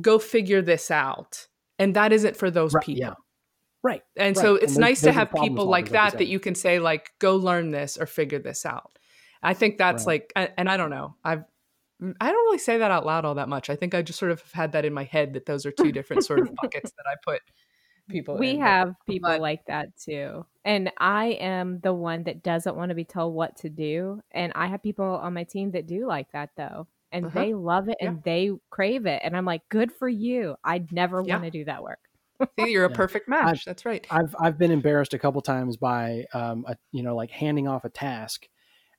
[0.00, 1.46] go figure this out
[1.78, 3.14] and that isn't for those Right, people yeah.
[3.82, 4.02] right.
[4.16, 4.42] and right.
[4.42, 6.54] so it's those- nice to have people like solvers, like you that that you can
[6.54, 8.98] say like go learn this or figure this out
[9.42, 10.22] i think that's Right.
[10.36, 11.44] like and i don't know i've
[12.20, 13.70] I don't really say that out loud all that much.
[13.70, 15.70] I think I just sort of have had that in my head that those are
[15.70, 17.40] two different sort of buckets that I put
[18.08, 18.60] people we in.
[18.60, 20.46] But- have people but- like that too.
[20.66, 24.20] And I am the one that doesn't want to be told what to do.
[24.30, 26.86] And I have people on my team that do like that though.
[27.12, 27.38] And Uh-huh.
[27.38, 29.20] they love it and they crave it.
[29.22, 30.56] And I'm like, good for you.
[30.64, 31.34] I'd never Yeah.
[31.34, 31.98] want to do that work.
[32.58, 32.96] See, you're a Yeah.
[32.96, 33.64] perfect match.
[33.64, 34.04] That's right.
[34.10, 37.84] I've I've been embarrassed a couple times by um a, you know like handing off
[37.84, 38.48] a task,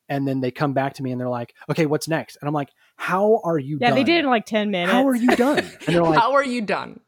[0.08, 2.38] and then they come back to me and they're like, okay, what's next?
[2.38, 3.78] And I'm like, how are you?
[3.82, 3.96] Yeah, done?
[3.98, 4.94] they did in like 10 minutes.
[4.94, 5.58] How are you done?
[5.60, 7.02] And they're like, How are you done?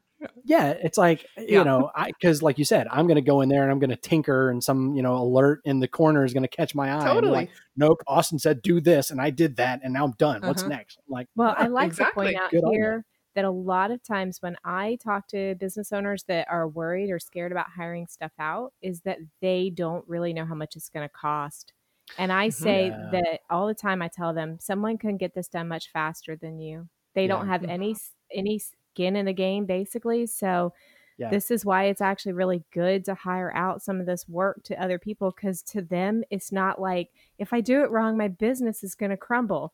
[0.44, 1.58] Yeah, it's like Yeah.
[1.60, 3.78] you know, I because like you said, I'm going to go in there and I'm
[3.78, 6.74] going to tinker, and some you know alert in the corner is going to catch
[6.74, 7.04] my eye.
[7.04, 7.32] Totally.
[7.32, 8.02] like, nope.
[8.06, 10.42] Austin said do this, and I did that, and now I'm done.
[10.42, 10.70] What's Uh-huh.
[10.70, 10.98] next?
[11.06, 12.26] I'm like, Well, I like Exactly.
[12.26, 13.04] to point out Good here
[13.34, 17.20] that a lot of times when I talk to business owners that are worried or
[17.20, 21.06] scared about hiring stuff out, is that they don't really know how much it's going
[21.08, 21.72] to cost.
[22.16, 23.08] And I say Yeah.
[23.12, 24.00] that all the time.
[24.02, 26.88] I tell them someone can get this done much faster than you.
[27.14, 27.94] They don't have any
[28.32, 28.60] any
[28.98, 30.26] skin in the game, basically.
[30.26, 30.72] So
[31.18, 31.30] Yeah.
[31.30, 34.82] this is why it's actually really good to hire out some of this work to
[34.82, 38.84] other people because to them it's not like if I do it wrong, my business
[38.84, 39.72] is going to crumble.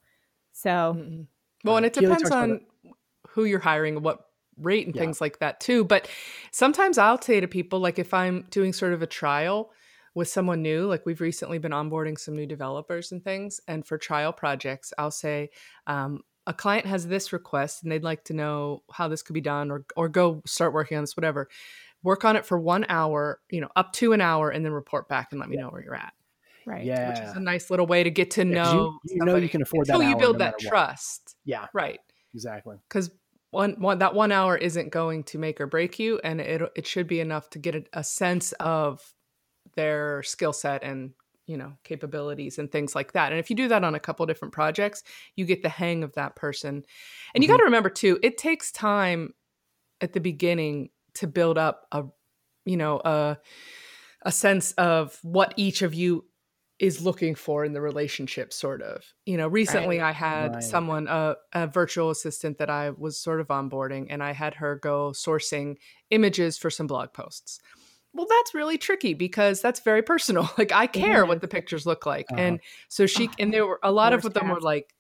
[0.53, 1.27] So Mm-mm.
[1.65, 2.61] Well, and it depends on
[3.29, 4.27] who you're hiring, what
[4.59, 5.01] rate, and Yeah.
[5.01, 5.85] things like that too.
[5.85, 6.09] But
[6.53, 9.71] sometimes I'll say to people, like if I'm doing sort of a trial
[10.15, 13.99] with someone new, like we've recently been onboarding some new developers and things, and for
[13.99, 15.51] trial projects, I'll say,
[15.87, 19.41] um, a client has this request and they'd like to know how this could be
[19.41, 21.49] done or or go start working on this, whatever.
[22.03, 25.09] Work on it for one hour, you know, up to an hour, and then report
[25.09, 26.13] back and let me know where you're at.
[26.67, 26.85] Right.
[26.87, 27.07] Yeah.
[27.09, 28.99] which is a nice little way to get to Yeah, 'cause know.
[29.05, 30.71] you, you know you can afford that until you build no that matter what.
[30.71, 32.01] trust, Yeah, right?
[32.35, 32.77] exactly.
[32.89, 33.11] Because
[33.51, 36.87] one, one that one hour isn't going to make or break you, and it it
[36.87, 39.15] should be enough to get a, a sense of
[39.77, 41.15] their skill set and
[41.47, 43.33] you know capabilities and things like that.
[43.33, 45.03] And if you do that on a couple different projects,
[45.37, 46.85] you get the hang of that person.
[47.35, 47.53] And you Mhm.
[47.53, 49.35] got to remember too, it takes time
[50.01, 52.05] at the beginning to build up a
[52.65, 53.39] you know a
[54.23, 56.25] a sense of what each of you
[56.81, 60.61] is looking for in the relationship sort of you know recently i had Right.
[60.61, 64.77] someone a, a virtual assistant that i was sort of onboarding and i had her
[64.77, 65.77] go sourcing
[66.11, 67.61] images for some blog posts
[68.15, 72.07] well that's really tricky because that's very personal like i care what the pictures look
[72.07, 72.41] like Uh-huh.
[72.41, 74.95] and so she Oh, and there were a lot of them were like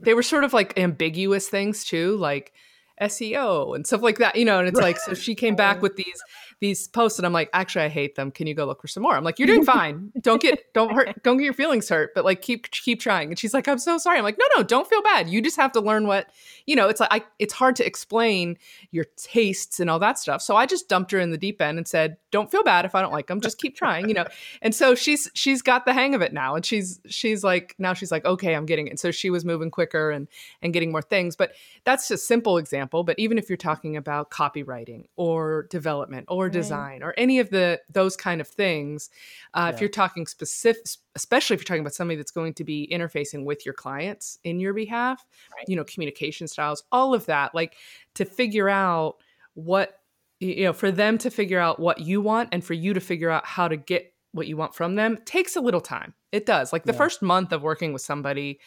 [0.00, 2.52] they were sort of like ambiguous things too like
[3.00, 4.58] SEO and stuff like that, you know.
[4.58, 6.20] And it's like, so she came back with these
[6.60, 8.32] these posts, and I'm like, actually, I hate them.
[8.32, 9.14] Can you go look for some more?
[9.16, 10.10] I'm like, you're doing fine.
[10.20, 11.22] Don't get don't hurt.
[11.22, 13.28] Don't get your feelings hurt, but like keep keep trying.
[13.28, 14.18] And she's like, I'm so sorry.
[14.18, 15.28] I'm like, no, no, don't feel bad.
[15.28, 16.28] You just have to learn what
[16.66, 16.88] you know.
[16.88, 18.58] It's like I, it's hard to explain
[18.90, 20.42] your tastes and all that stuff.
[20.42, 22.94] So I just dumped her in the deep end and said, don't feel bad if
[22.94, 23.40] I don't like them.
[23.40, 24.26] Just keep trying, you know.
[24.62, 27.94] And so she's she's got the hang of it now, and she's she's like now
[27.94, 28.90] she's like, okay, I'm getting it.
[28.90, 30.26] And so she was moving quicker and
[30.62, 31.36] and getting more things.
[31.36, 31.52] But
[31.84, 33.04] that's a simple example.
[33.04, 36.52] But even if you're talking about copywriting or development or Right.
[36.52, 39.10] design or any of the those kind of things,
[39.54, 40.82] uh, if you're talking specific,
[41.14, 44.60] especially if you're talking about somebody that's going to be interfacing with your clients in
[44.60, 45.24] your behalf,
[45.56, 45.64] Right.
[45.68, 47.76] you know, communication styles, all of that, like
[48.14, 49.16] to figure out
[49.54, 49.97] what
[50.40, 53.30] you know for them to figure out what you want and for you to figure
[53.30, 56.72] out how to get what you want from them takes a little time it does
[56.72, 56.98] like the Yeah.
[56.98, 58.60] first month of working with somebody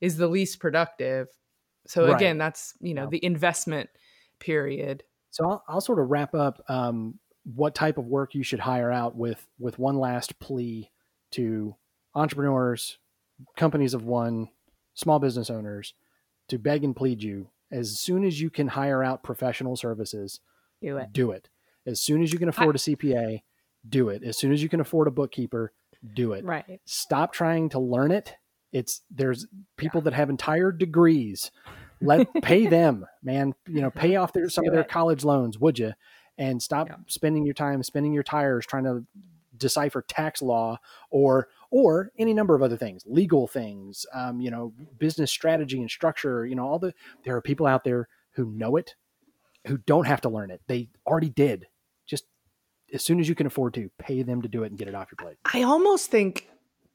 [0.00, 1.28] is the least productive
[1.86, 2.16] so Right.
[2.16, 3.10] again that's you know Yeah.
[3.10, 3.90] the investment
[4.38, 8.60] period So I'll, I'll sort of wrap up um, what type of work you should
[8.60, 10.90] hire out with with one last plea
[11.32, 11.74] to
[12.14, 12.98] entrepreneurs,
[13.56, 14.48] companies of one,
[14.94, 15.94] small business owners,
[16.48, 20.40] to beg and plead you as soon as you can hire out professional services,
[20.82, 21.12] Do it.
[21.12, 21.48] do it.
[21.86, 23.42] As soon as you can afford a CPA,
[23.88, 24.22] do it.
[24.22, 25.72] As soon as you can afford a bookkeeper,
[26.14, 26.44] do it.
[26.44, 26.80] Right.
[26.84, 28.34] Stop trying to learn it.
[28.72, 31.50] It's there's people that have entire degrees.
[32.00, 33.54] Let pay them, man.
[33.66, 34.88] You know, pay off their some Do of their it.
[34.88, 35.94] college loans, would you?
[36.36, 36.96] And stop Yeah.
[37.06, 39.04] spending your time spending your tires trying to
[39.56, 40.78] decipher tax law
[41.10, 45.90] or or any number of other things, legal things, um, you know, business strategy and
[45.90, 46.46] structure.
[46.46, 48.94] You know, all the there are people out there who know it,
[49.66, 50.60] who don't have to learn it.
[50.68, 51.66] They already did.
[52.06, 52.24] Just
[52.92, 54.94] as soon as you can afford to, pay them to do it and get it
[54.94, 55.36] off your plate.
[55.52, 56.48] i almost think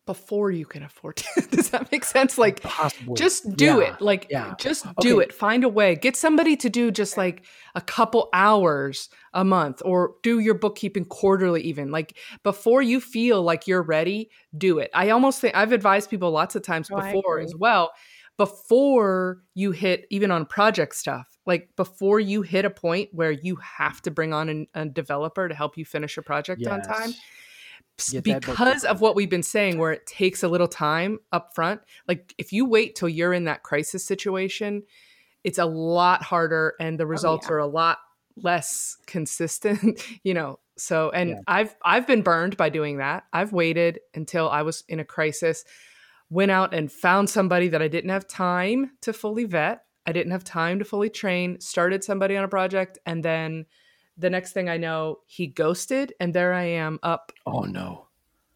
[0.05, 3.15] before you can afford to does that make sense like Possibly.
[3.15, 4.53] just do Yeah, it like yeah.
[4.59, 5.25] just do Okay.
[5.27, 9.81] it find a way get somebody to do just like a couple hours a month
[9.85, 14.91] or do your bookkeeping quarterly even like before you feel like you're ready do it
[14.93, 17.93] i almost think i've advised people lots of times Oh, before as well
[18.37, 23.55] before you hit even on project stuff like before you hit a point where you
[23.57, 27.13] have to bring on an, a developer to help you finish a project on time
[28.23, 32.33] because of what we've been saying where it takes a little time up front like
[32.37, 34.81] if you wait till you're in that crisis situation
[35.43, 37.53] it's a lot harder and the results yeah.
[37.53, 37.99] are a lot
[38.35, 41.39] less consistent you know so and Yeah.
[41.45, 45.63] i've i've been burned by doing that i've waited until i was in a crisis
[46.33, 50.31] went out and found somebody that i didn't have time to fully vet i didn't
[50.31, 53.65] have time to fully train started somebody on a project and then
[54.17, 58.07] the next thing i know he ghosted and there i am up Oh no.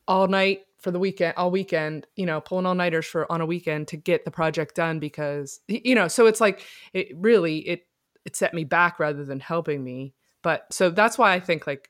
[0.07, 3.45] all night for the weekend all weekend you know pulling all nighters for on a
[3.45, 6.63] weekend to get the project done because you know so it's like
[6.93, 7.87] it really it
[8.25, 10.13] it set me back rather than helping me
[10.43, 11.89] but so that's why i think like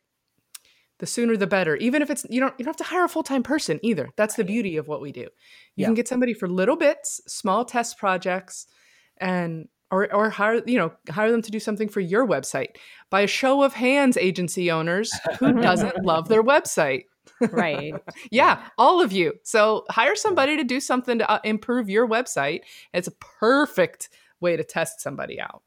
[0.99, 3.09] the sooner the better even if it's you don't you don't have to hire a
[3.09, 5.29] full-time person either that's the beauty of what we do you
[5.75, 5.85] Yeah.
[5.87, 8.67] can get somebody for little bits small test projects
[9.17, 12.75] and or or hire you know hire them to do something for your website
[13.09, 17.03] by a show of hands agency owners who doesn't love their website
[17.51, 17.93] Right.
[18.31, 19.33] yeah, all of you.
[19.43, 22.61] So hire somebody to do something to uh, improve your website.
[22.93, 25.61] It's a perfect way to test somebody out.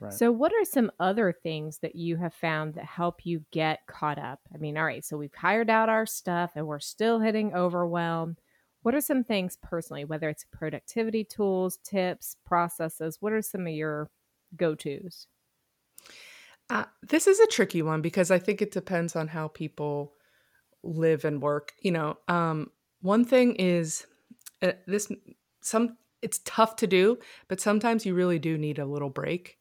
[0.00, 0.12] Right.
[0.12, 4.18] So, what are some other things that you have found that help you get caught
[4.18, 4.40] up?
[4.54, 8.36] I mean, all right, so we've hired out our stuff and we're still hitting overwhelm.
[8.82, 13.18] What are some things personally, whether it's productivity tools, tips, processes?
[13.20, 14.10] What are some of your
[14.56, 15.26] go tos?
[16.70, 20.14] Uh, this is a tricky one because I think it depends on how people
[20.82, 21.72] live and work.
[21.82, 22.70] You know, um,
[23.02, 24.06] one thing is
[24.62, 25.12] uh, this
[25.60, 29.59] some it's tough to do, but sometimes you really do need a little break.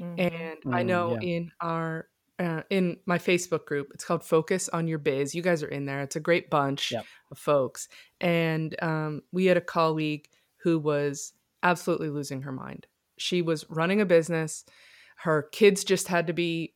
[0.00, 0.20] Mm-hmm.
[0.20, 1.28] And I Mm, know yeah.
[1.36, 2.08] in our
[2.40, 3.88] uh, in my Facebook group.
[3.94, 5.34] It's called Focus on Your Biz.
[5.34, 6.02] You guys are in there.
[6.02, 7.04] It's a great bunch Yep.
[7.32, 7.88] of folks.
[8.20, 10.28] And um, we had a colleague
[10.62, 11.32] who was
[11.64, 12.86] absolutely losing her mind.
[13.16, 14.64] She was running a business.
[15.16, 16.74] Her kids just had to be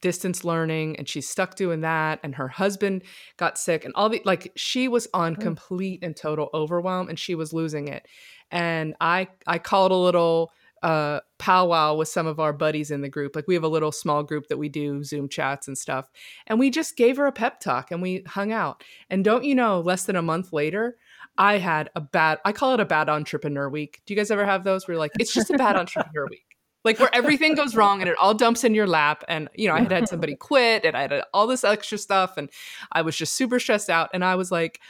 [0.00, 3.02] distance learning and she's stuck doing that and her husband
[3.36, 5.40] got sick and all the like she was on Mm.
[5.40, 8.06] complete and total overwhelm and she was losing it
[8.52, 10.52] and i i called a little
[10.84, 13.34] uh powwow with some of our buddies in the group.
[13.34, 16.10] Like we have a little small group that we do zoom chats and stuff.
[16.46, 18.84] And we just gave her a pep talk and we hung out.
[19.08, 20.96] And don't you know less than a month later
[21.36, 24.02] i had a bad i call it a bad entrepreneur week.
[24.06, 26.44] Do you guys ever have those where like it's just a bad entrepreneur week?
[26.84, 29.74] Like where everything goes wrong and it all dumps in your lap and you know
[29.74, 32.50] i had had somebody quit and i had all this extra stuff and
[32.92, 34.10] i was just super stressed out.
[34.12, 34.80] And i was like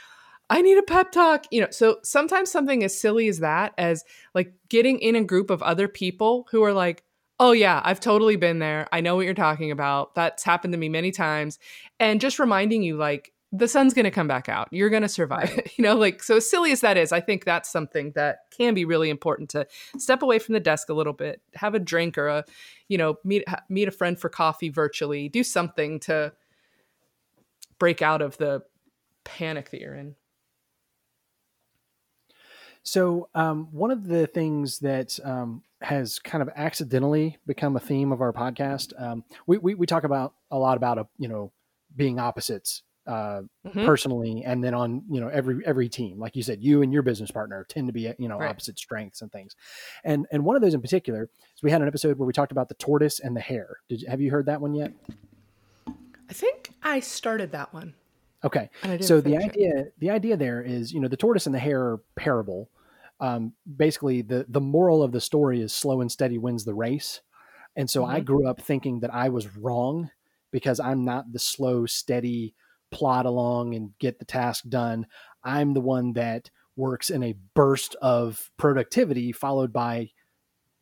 [0.49, 4.03] i need a pep talk you know so sometimes something as silly as that as
[4.33, 7.03] like getting in a group of other people who are like
[7.39, 8.87] oh yeah i've totally been there.
[8.91, 10.15] I know what you're talking about.
[10.15, 11.59] That's happened to me many times.
[11.99, 14.67] And just reminding you like the sun's going to come back out.
[14.71, 17.43] You're going to survive you know like so as silly as that is i think
[17.45, 21.13] that's something that can be really important to step away from the desk a little
[21.13, 22.45] bit have a drink or a
[22.87, 26.31] you know meet meet a friend for coffee virtually do something to
[27.79, 28.61] break out of the
[29.23, 30.15] panic that you're in
[32.85, 38.11] So, um, one of the things that um, has kind of accidentally become a theme
[38.11, 41.51] of our podcast, um, we, we we talk about a lot about a you know
[41.95, 43.85] being opposites uh, Mhm.
[43.85, 47.01] personally, and then on you know every every team, like you said, you and your
[47.01, 48.49] business partner tend to be you know Right.
[48.51, 49.55] opposite strengths and things,
[50.03, 51.23] and and one of those in particular
[51.55, 53.77] is we had an episode where we talked about the tortoise and the hare.
[53.89, 54.93] Did you, have you heard that one yet?
[56.29, 57.93] i think i started that one
[58.43, 59.49] Okay, and I didn't so the finish it.
[59.51, 62.69] idea the idea there is you know the tortoise and the hare parable
[63.19, 67.21] um, basically the the moral of the story is slow and steady wins the race
[67.75, 68.25] and so i Mhm.
[68.25, 70.09] grew up thinking that i was wrong
[70.51, 72.53] because i'm not the slow steady
[72.91, 75.07] plod along and get the task done
[75.43, 80.09] i'm the one that works in a burst of productivity followed by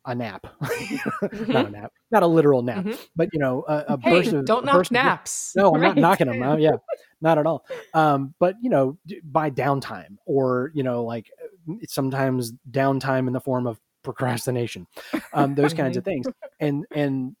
[0.06, 0.46] a nap
[1.48, 2.98] not a nap not a literal nap Mhm.
[3.16, 5.74] but you know a, a hey burst of don't a knock burst of- naps no,
[5.74, 6.42] I'm not knocking them.
[6.42, 6.60] Out.
[6.60, 6.72] yeah,
[7.20, 7.64] not at all.
[7.94, 11.30] Um, but you know, by downtime, or you know, like
[11.68, 14.86] uh, sometimes downtime in the form of procrastination,
[15.32, 16.26] um, those kinds of things.
[16.60, 17.36] And and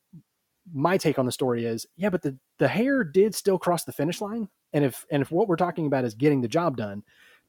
[0.72, 3.92] my take on the story is, yeah, but the the hare did still cross the
[3.92, 4.48] finish line.
[4.72, 7.02] And if and if what we're talking about is getting the job done,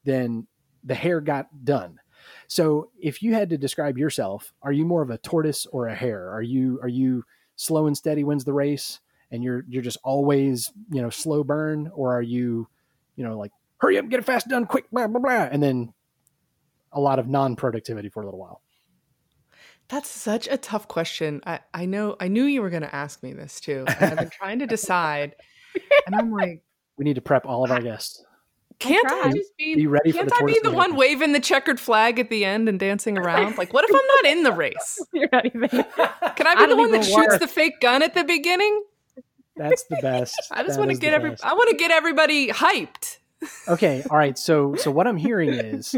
[0.04, 0.48] then
[0.84, 2.00] the hare got done.
[2.48, 5.96] So if you had to describe yourself, are you more of a tortoise or a
[5.96, 6.30] hare?
[6.30, 7.24] Are you are you
[7.56, 9.00] slow and steady wins the race?
[9.32, 12.68] and you're you're just always you know slow burn or are you
[13.16, 15.94] you know like hurry up get it fast done quick blah blah blah and then
[16.96, 18.62] a lot of non-productivity for a little while
[19.90, 21.42] That's such a tough question.
[21.46, 23.86] I, I know I knew you were going to ask me this too.
[23.88, 25.36] I've been trying to decide,
[26.08, 26.64] and I'm like,
[26.98, 28.26] we need to prep all of our guests
[28.80, 31.40] can't I just be, Be ready for can't the I be the one waving the
[31.40, 33.58] checkered flag at the end and dancing around?
[33.58, 35.06] Like, what if I'm not in the race?
[35.14, 35.70] You're not even.
[35.70, 38.84] Can I be I the one that even shoots the fake gun at the beginning?
[39.58, 41.30] that's the best I just want to get every.
[41.30, 41.46] best.
[41.46, 43.20] I want to get everybody hyped.
[43.68, 45.96] okay all right so so what i'm hearing is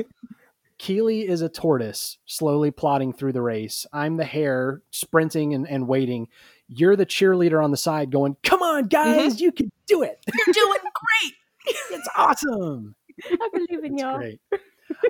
[0.78, 5.88] keely is a tortoise slowly plodding through the race i'm the hare sprinting and, and
[5.88, 6.28] waiting
[6.68, 10.54] you're the cheerleader on the side going come on guys you can do it You're
[10.54, 11.34] doing great.
[11.92, 14.18] it's awesome I believe in y'all.
[14.18, 14.40] great.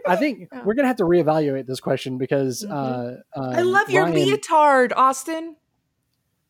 [0.07, 0.63] I think Yeah.
[0.63, 2.71] we're gonna have to reevaluate this question because Mhm.
[2.71, 5.57] uh, uh, I love your Ryan- leotard, Austin.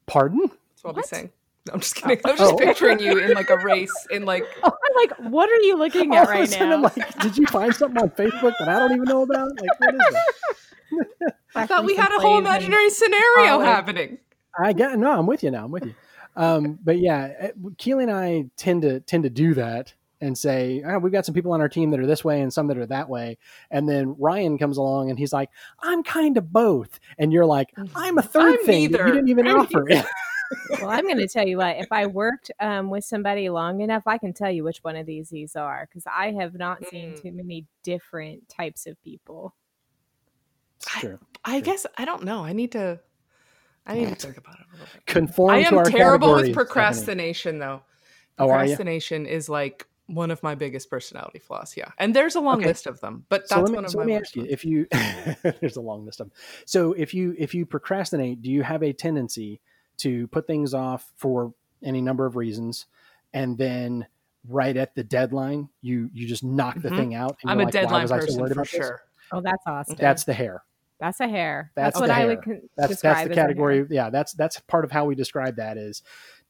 [0.06, 0.42] Pardon?
[0.42, 1.32] That's what I'll be saying.
[1.68, 2.20] No, I'm just kidding.
[2.26, 2.58] I was just Oh.
[2.58, 6.28] picturing you in like a race in like I'm like, what are you looking at
[6.28, 6.74] right now?
[6.74, 9.50] I'm like, did you find something on Facebook that I don't even know about?
[9.60, 11.34] Like, what is that?
[11.56, 13.66] I thought we had a whole imaginary scenario college.
[13.68, 14.18] happening.
[14.60, 15.66] I get no, I'm with you now.
[15.66, 15.96] I'm with you.
[16.36, 20.82] Um, but yeah, eh, Keely and I tend to tend to do that and say
[20.86, 22.78] oh, we've got some people on our team that are this way and some that
[22.78, 23.38] are that way,
[23.72, 25.50] and then Ryan comes along and he's like,
[25.82, 29.30] I'm kind of both, and you're like, I'm a 3rd I'm thing that you didn't
[29.30, 29.86] even I'm offer.
[30.82, 31.78] Well, I'm going to tell you what.
[31.78, 35.06] If I worked um, with somebody long enough, I can tell you which one of
[35.06, 37.22] these these are because I have not seen Mm.
[37.22, 39.56] too many different types of people.
[40.78, 41.20] It's true.
[41.44, 42.44] I guess I don't know.
[42.44, 43.00] I need to
[43.86, 45.06] I need to think about it a little bit.
[45.06, 47.82] Conform I to am our terrible with procrastination though.
[48.40, 48.76] Oh, are you?
[48.76, 51.74] Procrastination is like one of my biggest personality flaws.
[51.76, 51.92] Yeah.
[51.98, 52.68] And there's a long Okay.
[52.68, 54.30] list of them, but so that's let me, one of so my let me worst
[54.30, 54.54] ask you ones.
[54.54, 54.88] if you
[55.62, 56.34] there's a long list of them
[56.66, 59.60] so if you if you procrastinate do you have a tendency
[59.98, 62.86] to put things off for any number of reasons
[63.34, 64.06] and then
[64.50, 66.96] right at the deadline you you just knock the Mhm.
[66.98, 69.02] thing out and I'm a like, deadline was so person for about this?" sure.
[69.32, 69.96] Oh, that's awesome.
[70.00, 70.64] that's the hare
[71.00, 71.72] That's a hare.
[71.76, 73.48] That's That's, what the I would con- that's describe that's the as a hare.
[73.48, 76.02] category yeah that's that's part of how we describe that is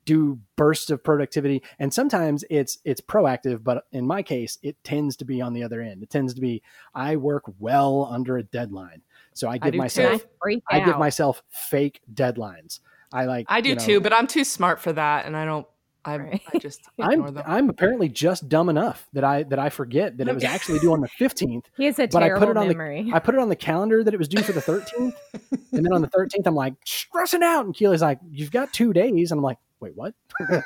[0.05, 5.17] do bursts of productivity and sometimes it's it's proactive but in my case it tends
[5.17, 6.61] to be on the other end it tends to be
[6.95, 9.01] i work well under a deadline
[9.33, 10.61] so i give do myself too.
[10.69, 12.79] i give myself fake deadlines
[13.13, 15.45] i like I do you know, too, but I'm too smart for that, and I
[15.45, 15.65] don't.
[16.05, 16.41] I, Right.
[16.53, 17.43] I just ignore I'm them.
[17.45, 20.93] I'm apparently just dumb enough that I that I forget that it was actually due
[20.93, 21.65] on the 15th.
[21.75, 23.11] He has a But I put terrible it on the- memory.
[23.13, 25.13] I put it on the calendar that it was due for the 13th,
[25.73, 28.93] and then on the 13th I'm like stressing out, and Keely's like, "You've got two
[28.93, 30.63] days," and I'm like, "Wait, what?" Which is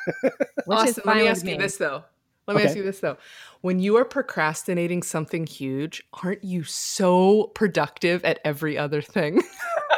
[0.69, 1.57] Austin, let me with ask you me.
[1.57, 2.03] this though.
[2.47, 3.17] Let me ask you this though.
[3.61, 9.41] When you are procrastinating something huge, aren't you so productive at every other thing?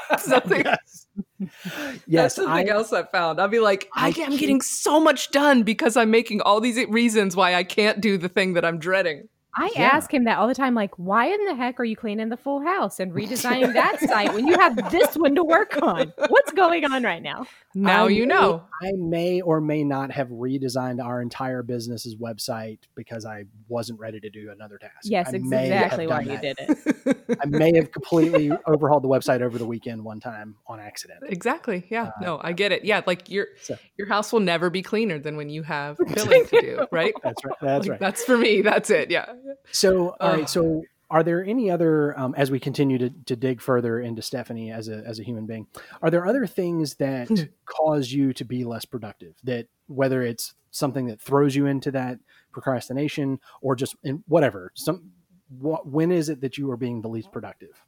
[0.20, 0.64] something,
[1.39, 3.39] yes, that's something I, else I found.
[3.39, 6.78] I'll be like, I, I am getting so much done because I'm making all these
[6.88, 9.30] reasons why I can't do the thing that I'm dreading.
[9.56, 9.84] I Yeah.
[9.93, 12.38] ask him that all the time, like, why in the heck are you cleaning the
[12.38, 16.12] full house and redesigning that site when you have this one to work on?
[16.30, 17.45] What's going on right now?
[17.76, 18.64] Now I you may- know.
[18.82, 24.20] I may or may not have redesigned our entire business's website because I wasn't ready
[24.20, 24.93] to do another task.
[25.06, 27.38] Yes, I may exactly why done you did it.
[27.41, 31.20] I may have completely overhauled the website over the weekend one time on accident.
[31.30, 31.86] Exactly.
[31.89, 32.06] Yeah.
[32.06, 32.86] Uh, no, I get it.
[32.86, 36.45] Yeah, like your So- your house will never be cleaner than when you have billing
[36.47, 37.14] to do, right?
[37.24, 37.56] That's right.
[37.62, 37.99] That's Like, right.
[37.99, 38.62] That's for me.
[38.62, 39.10] That's it.
[39.12, 39.26] Yeah.
[39.72, 40.49] So, all right.
[40.49, 44.72] So, are there any other, um, as we continue to, to dig further into Stephanie
[44.72, 45.68] as a as a human being,
[46.01, 47.43] are there other things that Hmm.
[47.66, 49.36] cause you to be less productive?
[49.43, 52.20] That whether it's something that throws you into that
[52.51, 55.12] procrastination or just in whatever, some
[55.60, 57.84] what, when is it that you are being the least productive?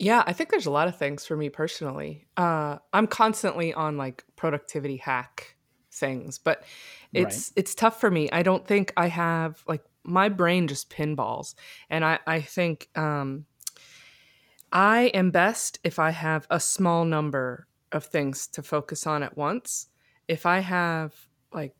[0.00, 2.26] Yeah, I think there's a lot of things for me personally.
[2.36, 5.56] Uh, I'm constantly on like productivity hack
[5.92, 6.64] things, but
[7.12, 8.28] it's it's tough for me.
[8.32, 11.54] I don't think I have like my brain just pinballs,
[11.90, 13.46] and I I think um,
[14.72, 19.36] I am best if I have a small number of things to focus on at
[19.36, 19.88] once.
[20.28, 21.14] If I have
[21.52, 21.74] like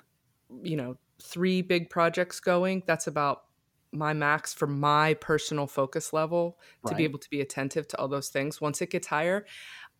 [0.62, 3.44] you know three big projects going, that's about
[3.92, 8.08] my max for my personal focus level to be able to be attentive to all
[8.08, 8.60] those things.
[8.60, 9.46] Once it gets higher,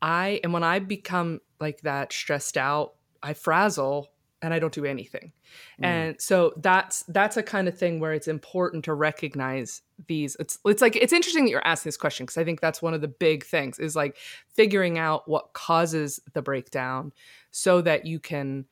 [0.02, 4.10] I and when I become like that stressed out, I frazzle
[4.44, 5.32] and I don't do anything.
[5.80, 5.84] Mm.
[5.86, 10.36] And so that's that's a kind of thing where it's important to recognize these.
[10.38, 12.92] It's it's like it's interesting that you're asking this question because I think that's one
[12.92, 14.16] of the big things is like
[14.54, 17.12] figuring out what causes the breakdown
[17.50, 18.66] so that you can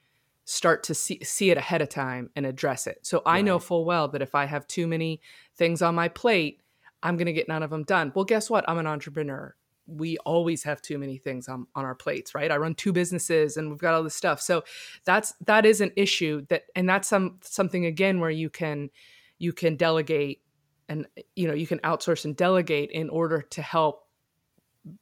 [0.45, 2.99] start to see see it ahead of time and address it.
[3.03, 5.23] So I know full well that if I have too many
[5.57, 6.61] things on my plate,
[7.03, 8.13] I'm going to get none of them done.
[8.15, 8.69] Well, guess what?
[8.69, 9.55] I'm an entrepreneur.
[9.87, 12.51] We always have too many things on, on our plates, right?
[12.51, 14.41] I run two businesses and we've got all this stuff.
[14.41, 14.65] So
[15.05, 18.91] that's that is an issue that and that's some something again where you can
[19.39, 20.43] you can delegate
[20.89, 24.07] and you know you can outsource and delegate in order to help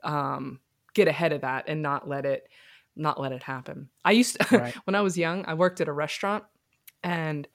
[0.03, 0.61] um,
[0.95, 2.49] get ahead of that and not let it
[2.97, 3.89] not let it happen.
[4.05, 4.75] I used to, Right.
[4.85, 6.45] when I was young, I worked at a restaurant
[7.03, 7.47] and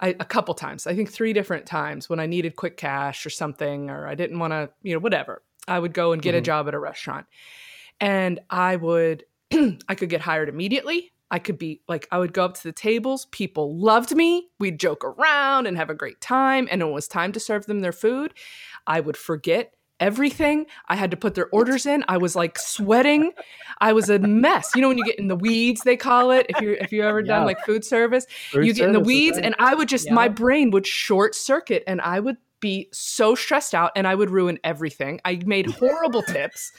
[0.00, 3.30] I, a couple times, I think three different times when I needed quick cash or
[3.30, 6.40] something, or I didn't want to, you know, whatever, I would go and get a
[6.40, 6.44] Mhm.
[6.44, 7.26] job at a restaurant
[8.00, 9.24] and I would,
[9.88, 11.12] I could get hired immediately.
[11.30, 13.26] I could be like, I would go up to the tables.
[13.30, 14.48] People loved me.
[14.58, 16.68] We'd joke around and have a great time.
[16.70, 18.34] And when it was time to serve them their food,
[18.86, 20.66] I would forget everything.
[20.88, 22.04] I had to put their orders in.
[22.08, 23.32] I was like sweating.
[23.80, 24.72] I was a mess.
[24.74, 26.46] You know when you get in the weeds, they call it.
[26.48, 29.36] If you're if you ever done like food service, Food you get in the weeds,
[29.36, 29.44] right.
[29.46, 33.74] and I would just my brain would short circuit, and I would be so stressed
[33.74, 35.20] out, and I would ruin everything.
[35.26, 36.72] I made horrible tips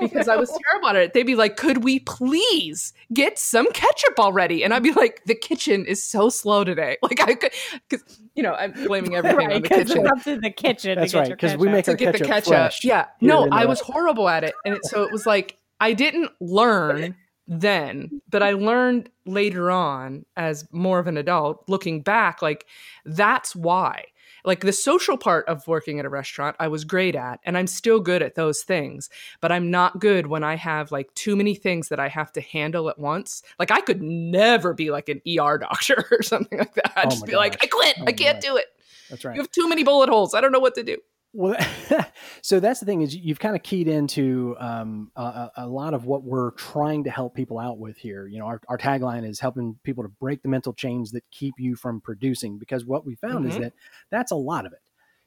[0.00, 1.12] because I was terrible at it.
[1.12, 5.36] They'd be like, "Could we please get some ketchup already?" And I'd be like, "The
[5.36, 7.52] kitchen is so slow today." Like I could,
[7.88, 10.50] because you know I'm blaming everything on right, the because kitchen it's up to the
[10.50, 10.98] kitchen.
[10.98, 11.72] That's to right, your 'cause we ketchup.
[11.72, 12.48] make to our get the ketchup ketchup.
[12.48, 13.06] fresh Yeah.
[13.20, 14.54] No, I was horrible at it.
[14.64, 17.14] And it, so it was like I didn't learn
[17.46, 22.64] then, but I learned later on as more of an adult, looking back, like
[23.04, 24.04] that's why.
[24.44, 27.66] Like the social part of working at a restaurant, I was great at, and I'm
[27.66, 29.10] still good at those things.
[29.40, 32.40] But I'm not good when I have like too many things that I have to
[32.40, 33.42] handle at once.
[33.58, 36.92] Like I could never be like an ER doctor or something like that.
[36.96, 37.62] I'd Oh just be like.
[37.62, 37.96] I quit.
[38.00, 38.40] Oh I can't my.
[38.40, 38.66] do it.
[39.10, 39.34] That's right.
[39.34, 40.34] You have too many bullet holes.
[40.34, 40.96] I don't know what to do.
[41.32, 41.56] Well,
[42.42, 46.04] so that's the thing is you've kind of keyed into um, a- a, lot of
[46.04, 48.26] what we're trying to help people out with here.
[48.26, 51.54] You know, our, our tagline is helping people to break the mental chains that keep
[51.58, 52.58] you from producing.
[52.58, 53.60] Because what we found is Mhm.
[53.60, 53.72] that
[54.10, 54.80] that's a lot of it.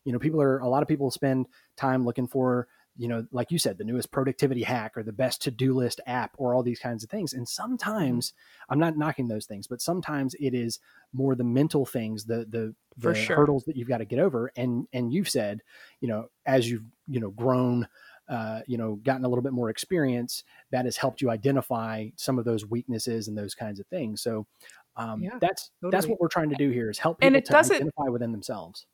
[0.04, 1.46] You know, people are a lot of people spend
[1.78, 2.68] time looking for
[2.98, 6.00] you know, like you said, the newest productivity hack or the best to do list
[6.06, 7.34] app or all these kinds of things.
[7.34, 8.34] And sometimes
[8.70, 10.80] I'm not knocking those things, but sometimes it is
[11.12, 13.38] more the mental things, the the, the sure.
[13.38, 14.52] hurdles that you've got to get over.
[14.56, 15.62] And and you've said,
[16.02, 17.88] you know, as you've you know grown
[18.30, 22.40] uh, you know, gotten a little bit more experience, that has helped you identify some
[22.40, 24.22] of those weaknesses and those kinds of things.
[24.22, 24.48] So
[24.96, 25.92] um, yeah, that's totally.
[25.92, 28.10] that's what we're trying to do here is help people and it to doesn't, identify
[28.10, 28.86] within themselves.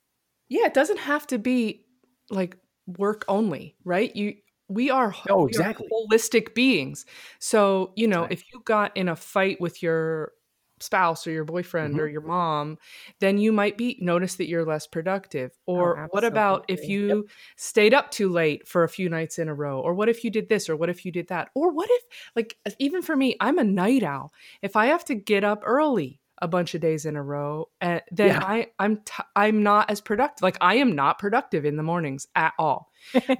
[0.47, 1.85] Yeah, it doesn't have to be
[2.29, 2.57] like
[2.97, 4.15] work only, right?
[4.15, 4.35] You
[4.69, 5.87] we are, oh, exactly.
[5.87, 7.05] Are holistic beings.
[7.39, 8.31] So, you know, right.
[8.31, 10.33] if you got in a fight with your
[10.79, 12.01] spouse or your boyfriend mm-hmm.
[12.01, 12.77] or your mom,
[13.19, 15.51] then you might be notice that you're less productive.
[15.65, 17.17] Or oh, what about if you yep.
[17.57, 19.79] stayed up too late for a few nights in a row?
[19.79, 21.49] Or what if you did this or what if you did that?
[21.55, 22.03] Or what if
[22.35, 24.31] like even for me, I'm a night owl.
[24.61, 27.99] If I have to get up early a bunch of days in a row, uh,
[28.11, 28.43] then yeah.
[28.43, 30.41] I I'm t- I'm not as productive.
[30.41, 32.91] Like I am not productive in the mornings at all.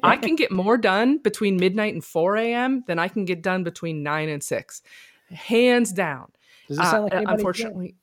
[0.03, 2.83] I can get more done between midnight and 4 a.m.
[2.87, 4.81] than I can get done between 9 and 6.
[5.31, 6.31] Hands down.
[6.67, 7.95] Does it sound like uh, unfortunately?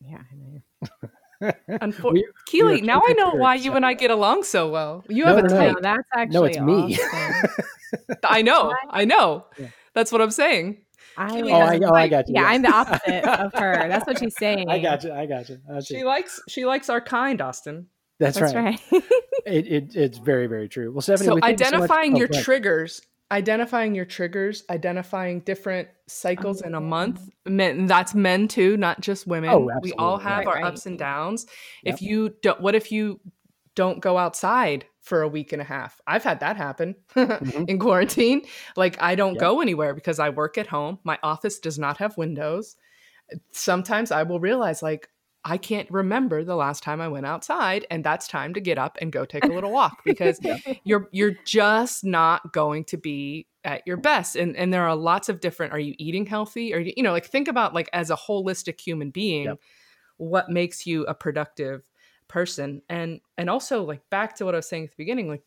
[0.00, 1.10] Yeah, I know.
[1.68, 5.04] Unfor- we, Keely, now I know why you and I get along so well.
[5.08, 5.74] You no, have a no, type.
[5.74, 6.98] No, that's actually no, it's me.
[8.24, 9.46] I know, I know.
[9.58, 9.68] Yeah.
[9.94, 10.78] That's what I'm saying.
[11.16, 12.34] I, oh, I, oh, I got you.
[12.34, 13.88] Yeah, I'm the opposite of her.
[13.88, 14.68] That's what she's saying.
[14.68, 15.12] I got you.
[15.12, 15.58] I got you.
[15.82, 17.86] she likes she likes our kind, Austin.
[18.18, 18.80] That's, That's right.
[18.92, 19.02] right.
[19.46, 20.92] it, it, it's very very true.
[20.92, 23.00] Well, Stephanie, so identifying so your oh, triggers
[23.30, 26.80] identifying your triggers, identifying different cycles in a oh.
[26.80, 27.28] month.
[27.44, 29.50] Men, that's men too, not just women.
[29.50, 30.64] Oh, we all have right, our right.
[30.64, 31.46] ups and downs.
[31.82, 31.94] Yep.
[31.94, 33.20] If you don't, what if you
[33.74, 36.00] don't go outside for a week and a half?
[36.06, 37.64] I've had that happen mm-hmm.
[37.68, 38.42] in quarantine.
[38.76, 39.40] Like I don't yep.
[39.40, 40.98] go anywhere because I work at home.
[41.04, 42.76] My office does not have windows.
[43.52, 45.08] Sometimes I will realize like,
[45.44, 48.98] I can't remember the last time I went outside and that's time to get up
[49.00, 50.40] and go take a little walk because
[50.82, 55.28] you're you're just not going to be at your best and and there are lots
[55.28, 58.16] of different are you eating healthy or you know like think about like as a
[58.16, 59.60] holistic human being yep.
[60.16, 61.88] what makes you a productive
[62.28, 62.82] person.
[62.88, 65.42] And and also like back to what I was saying at the beginning like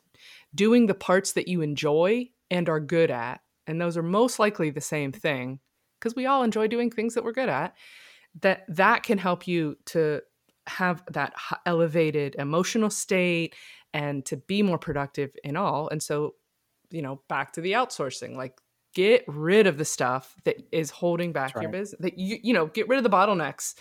[0.54, 4.70] doing the parts that you enjoy and are good at and those are most likely
[4.70, 5.60] the same thing
[6.00, 7.76] because we all enjoy doing things that we're good at
[8.42, 10.22] that that can help you to
[10.68, 11.34] have that
[11.66, 13.56] elevated emotional state
[13.94, 15.88] and to be more productive in all.
[15.90, 16.36] And so
[16.92, 18.60] you know back to the outsourcing like
[18.94, 21.64] get rid of the stuff that is holding back right.
[21.64, 23.76] your business that you you know get rid of the bottlenecks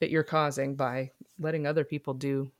[0.00, 2.50] that you're causing by letting other people do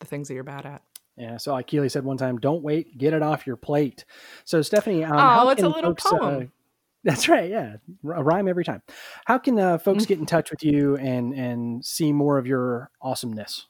[0.00, 0.82] the things that you're bad at
[1.16, 4.04] yeah, so like Keely said one time, don't wait, get it off your plate.
[4.44, 6.42] So Stephanie, um, oh, it's a little folks, uh, poem.
[6.42, 6.46] Uh,
[7.04, 7.50] that's right.
[7.50, 8.82] Yeah, a rhyme every time.
[9.26, 12.90] How can uh, folks get in touch with you and and see more of your
[13.02, 13.66] awesomeness?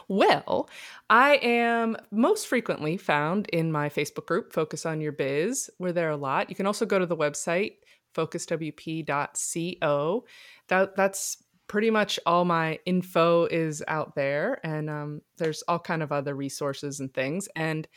[0.08, 0.70] well,
[1.10, 5.72] I am most frequently found in my Facebook group, Focus on Your Biz.
[5.80, 6.49] We're there a lot.
[6.49, 7.78] You can also go to the website,
[8.14, 10.26] focuswp.co.
[10.68, 16.03] That that's pretty much all my info is out there, and um, there's all kind
[16.03, 17.47] of other resources and things.
[17.55, 17.88] And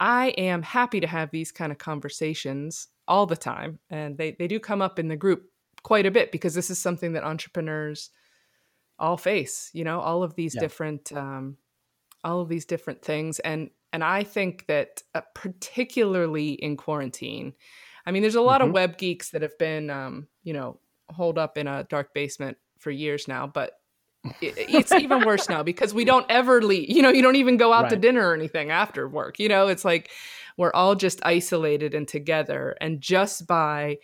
[0.00, 3.78] I am happy to have these kind of conversations all the time.
[3.90, 5.50] And they, they do come up in the group
[5.82, 8.10] quite a bit because this is something that entrepreneurs
[8.98, 10.60] all face, you know, all of these yeah.
[10.60, 11.56] different, um,
[12.22, 13.38] all of these different things.
[13.40, 17.54] And, and I think that uh, particularly in quarantine,
[18.08, 18.70] I mean, there's a lot mm-hmm.
[18.70, 20.80] of web geeks that have been, um, you know,
[21.10, 23.72] holed up in a dark basement for years now, but
[24.40, 26.88] it's even worse now because we don't ever leave.
[26.88, 27.90] You know, you don't even go out right.
[27.90, 29.38] to dinner or anything after work.
[29.38, 30.10] You know, it's like
[30.56, 32.78] we're all just isolated and together.
[32.80, 33.98] And just by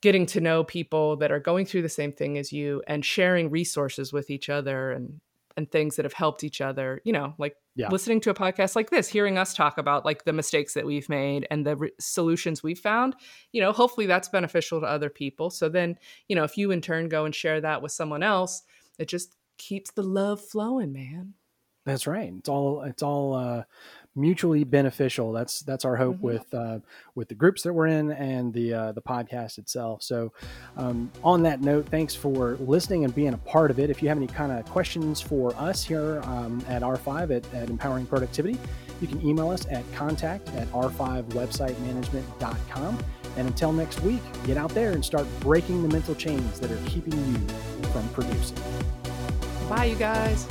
[0.00, 3.50] getting to know people that are going through the same thing as you and sharing
[3.50, 5.20] resources with each other and
[5.56, 7.88] and things that have helped each other, you know, like yeah.
[7.90, 11.08] listening to a podcast like this, hearing us talk about like the mistakes that we've
[11.08, 13.16] made and the re- solutions we've found,
[13.52, 15.50] you know, hopefully that's beneficial to other people.
[15.50, 15.96] So then,
[16.28, 18.62] you know, if you in turn go and share that with someone else,
[18.98, 21.34] it just keeps the love flowing, man.
[21.84, 22.32] That's right.
[22.38, 23.64] It's all it's all uh,
[24.14, 25.32] mutually beneficial.
[25.32, 26.26] That's that's our hope mm-hmm.
[26.26, 26.78] with uh,
[27.14, 30.02] with the groups that we're in and the uh, the podcast itself.
[30.02, 30.32] So,
[30.76, 33.90] um, on that note, thanks for listening and being a part of it.
[33.90, 37.70] If you have any kind of questions for us here um, at R5 at, at
[37.70, 38.58] Empowering Productivity,
[39.00, 42.98] you can email us at contact at r5websitemanagement.com.
[43.36, 46.78] And until next week, get out there and start breaking the mental chains that are
[46.86, 47.34] keeping you
[47.88, 48.56] from producing.
[49.68, 50.46] Bye, you guys.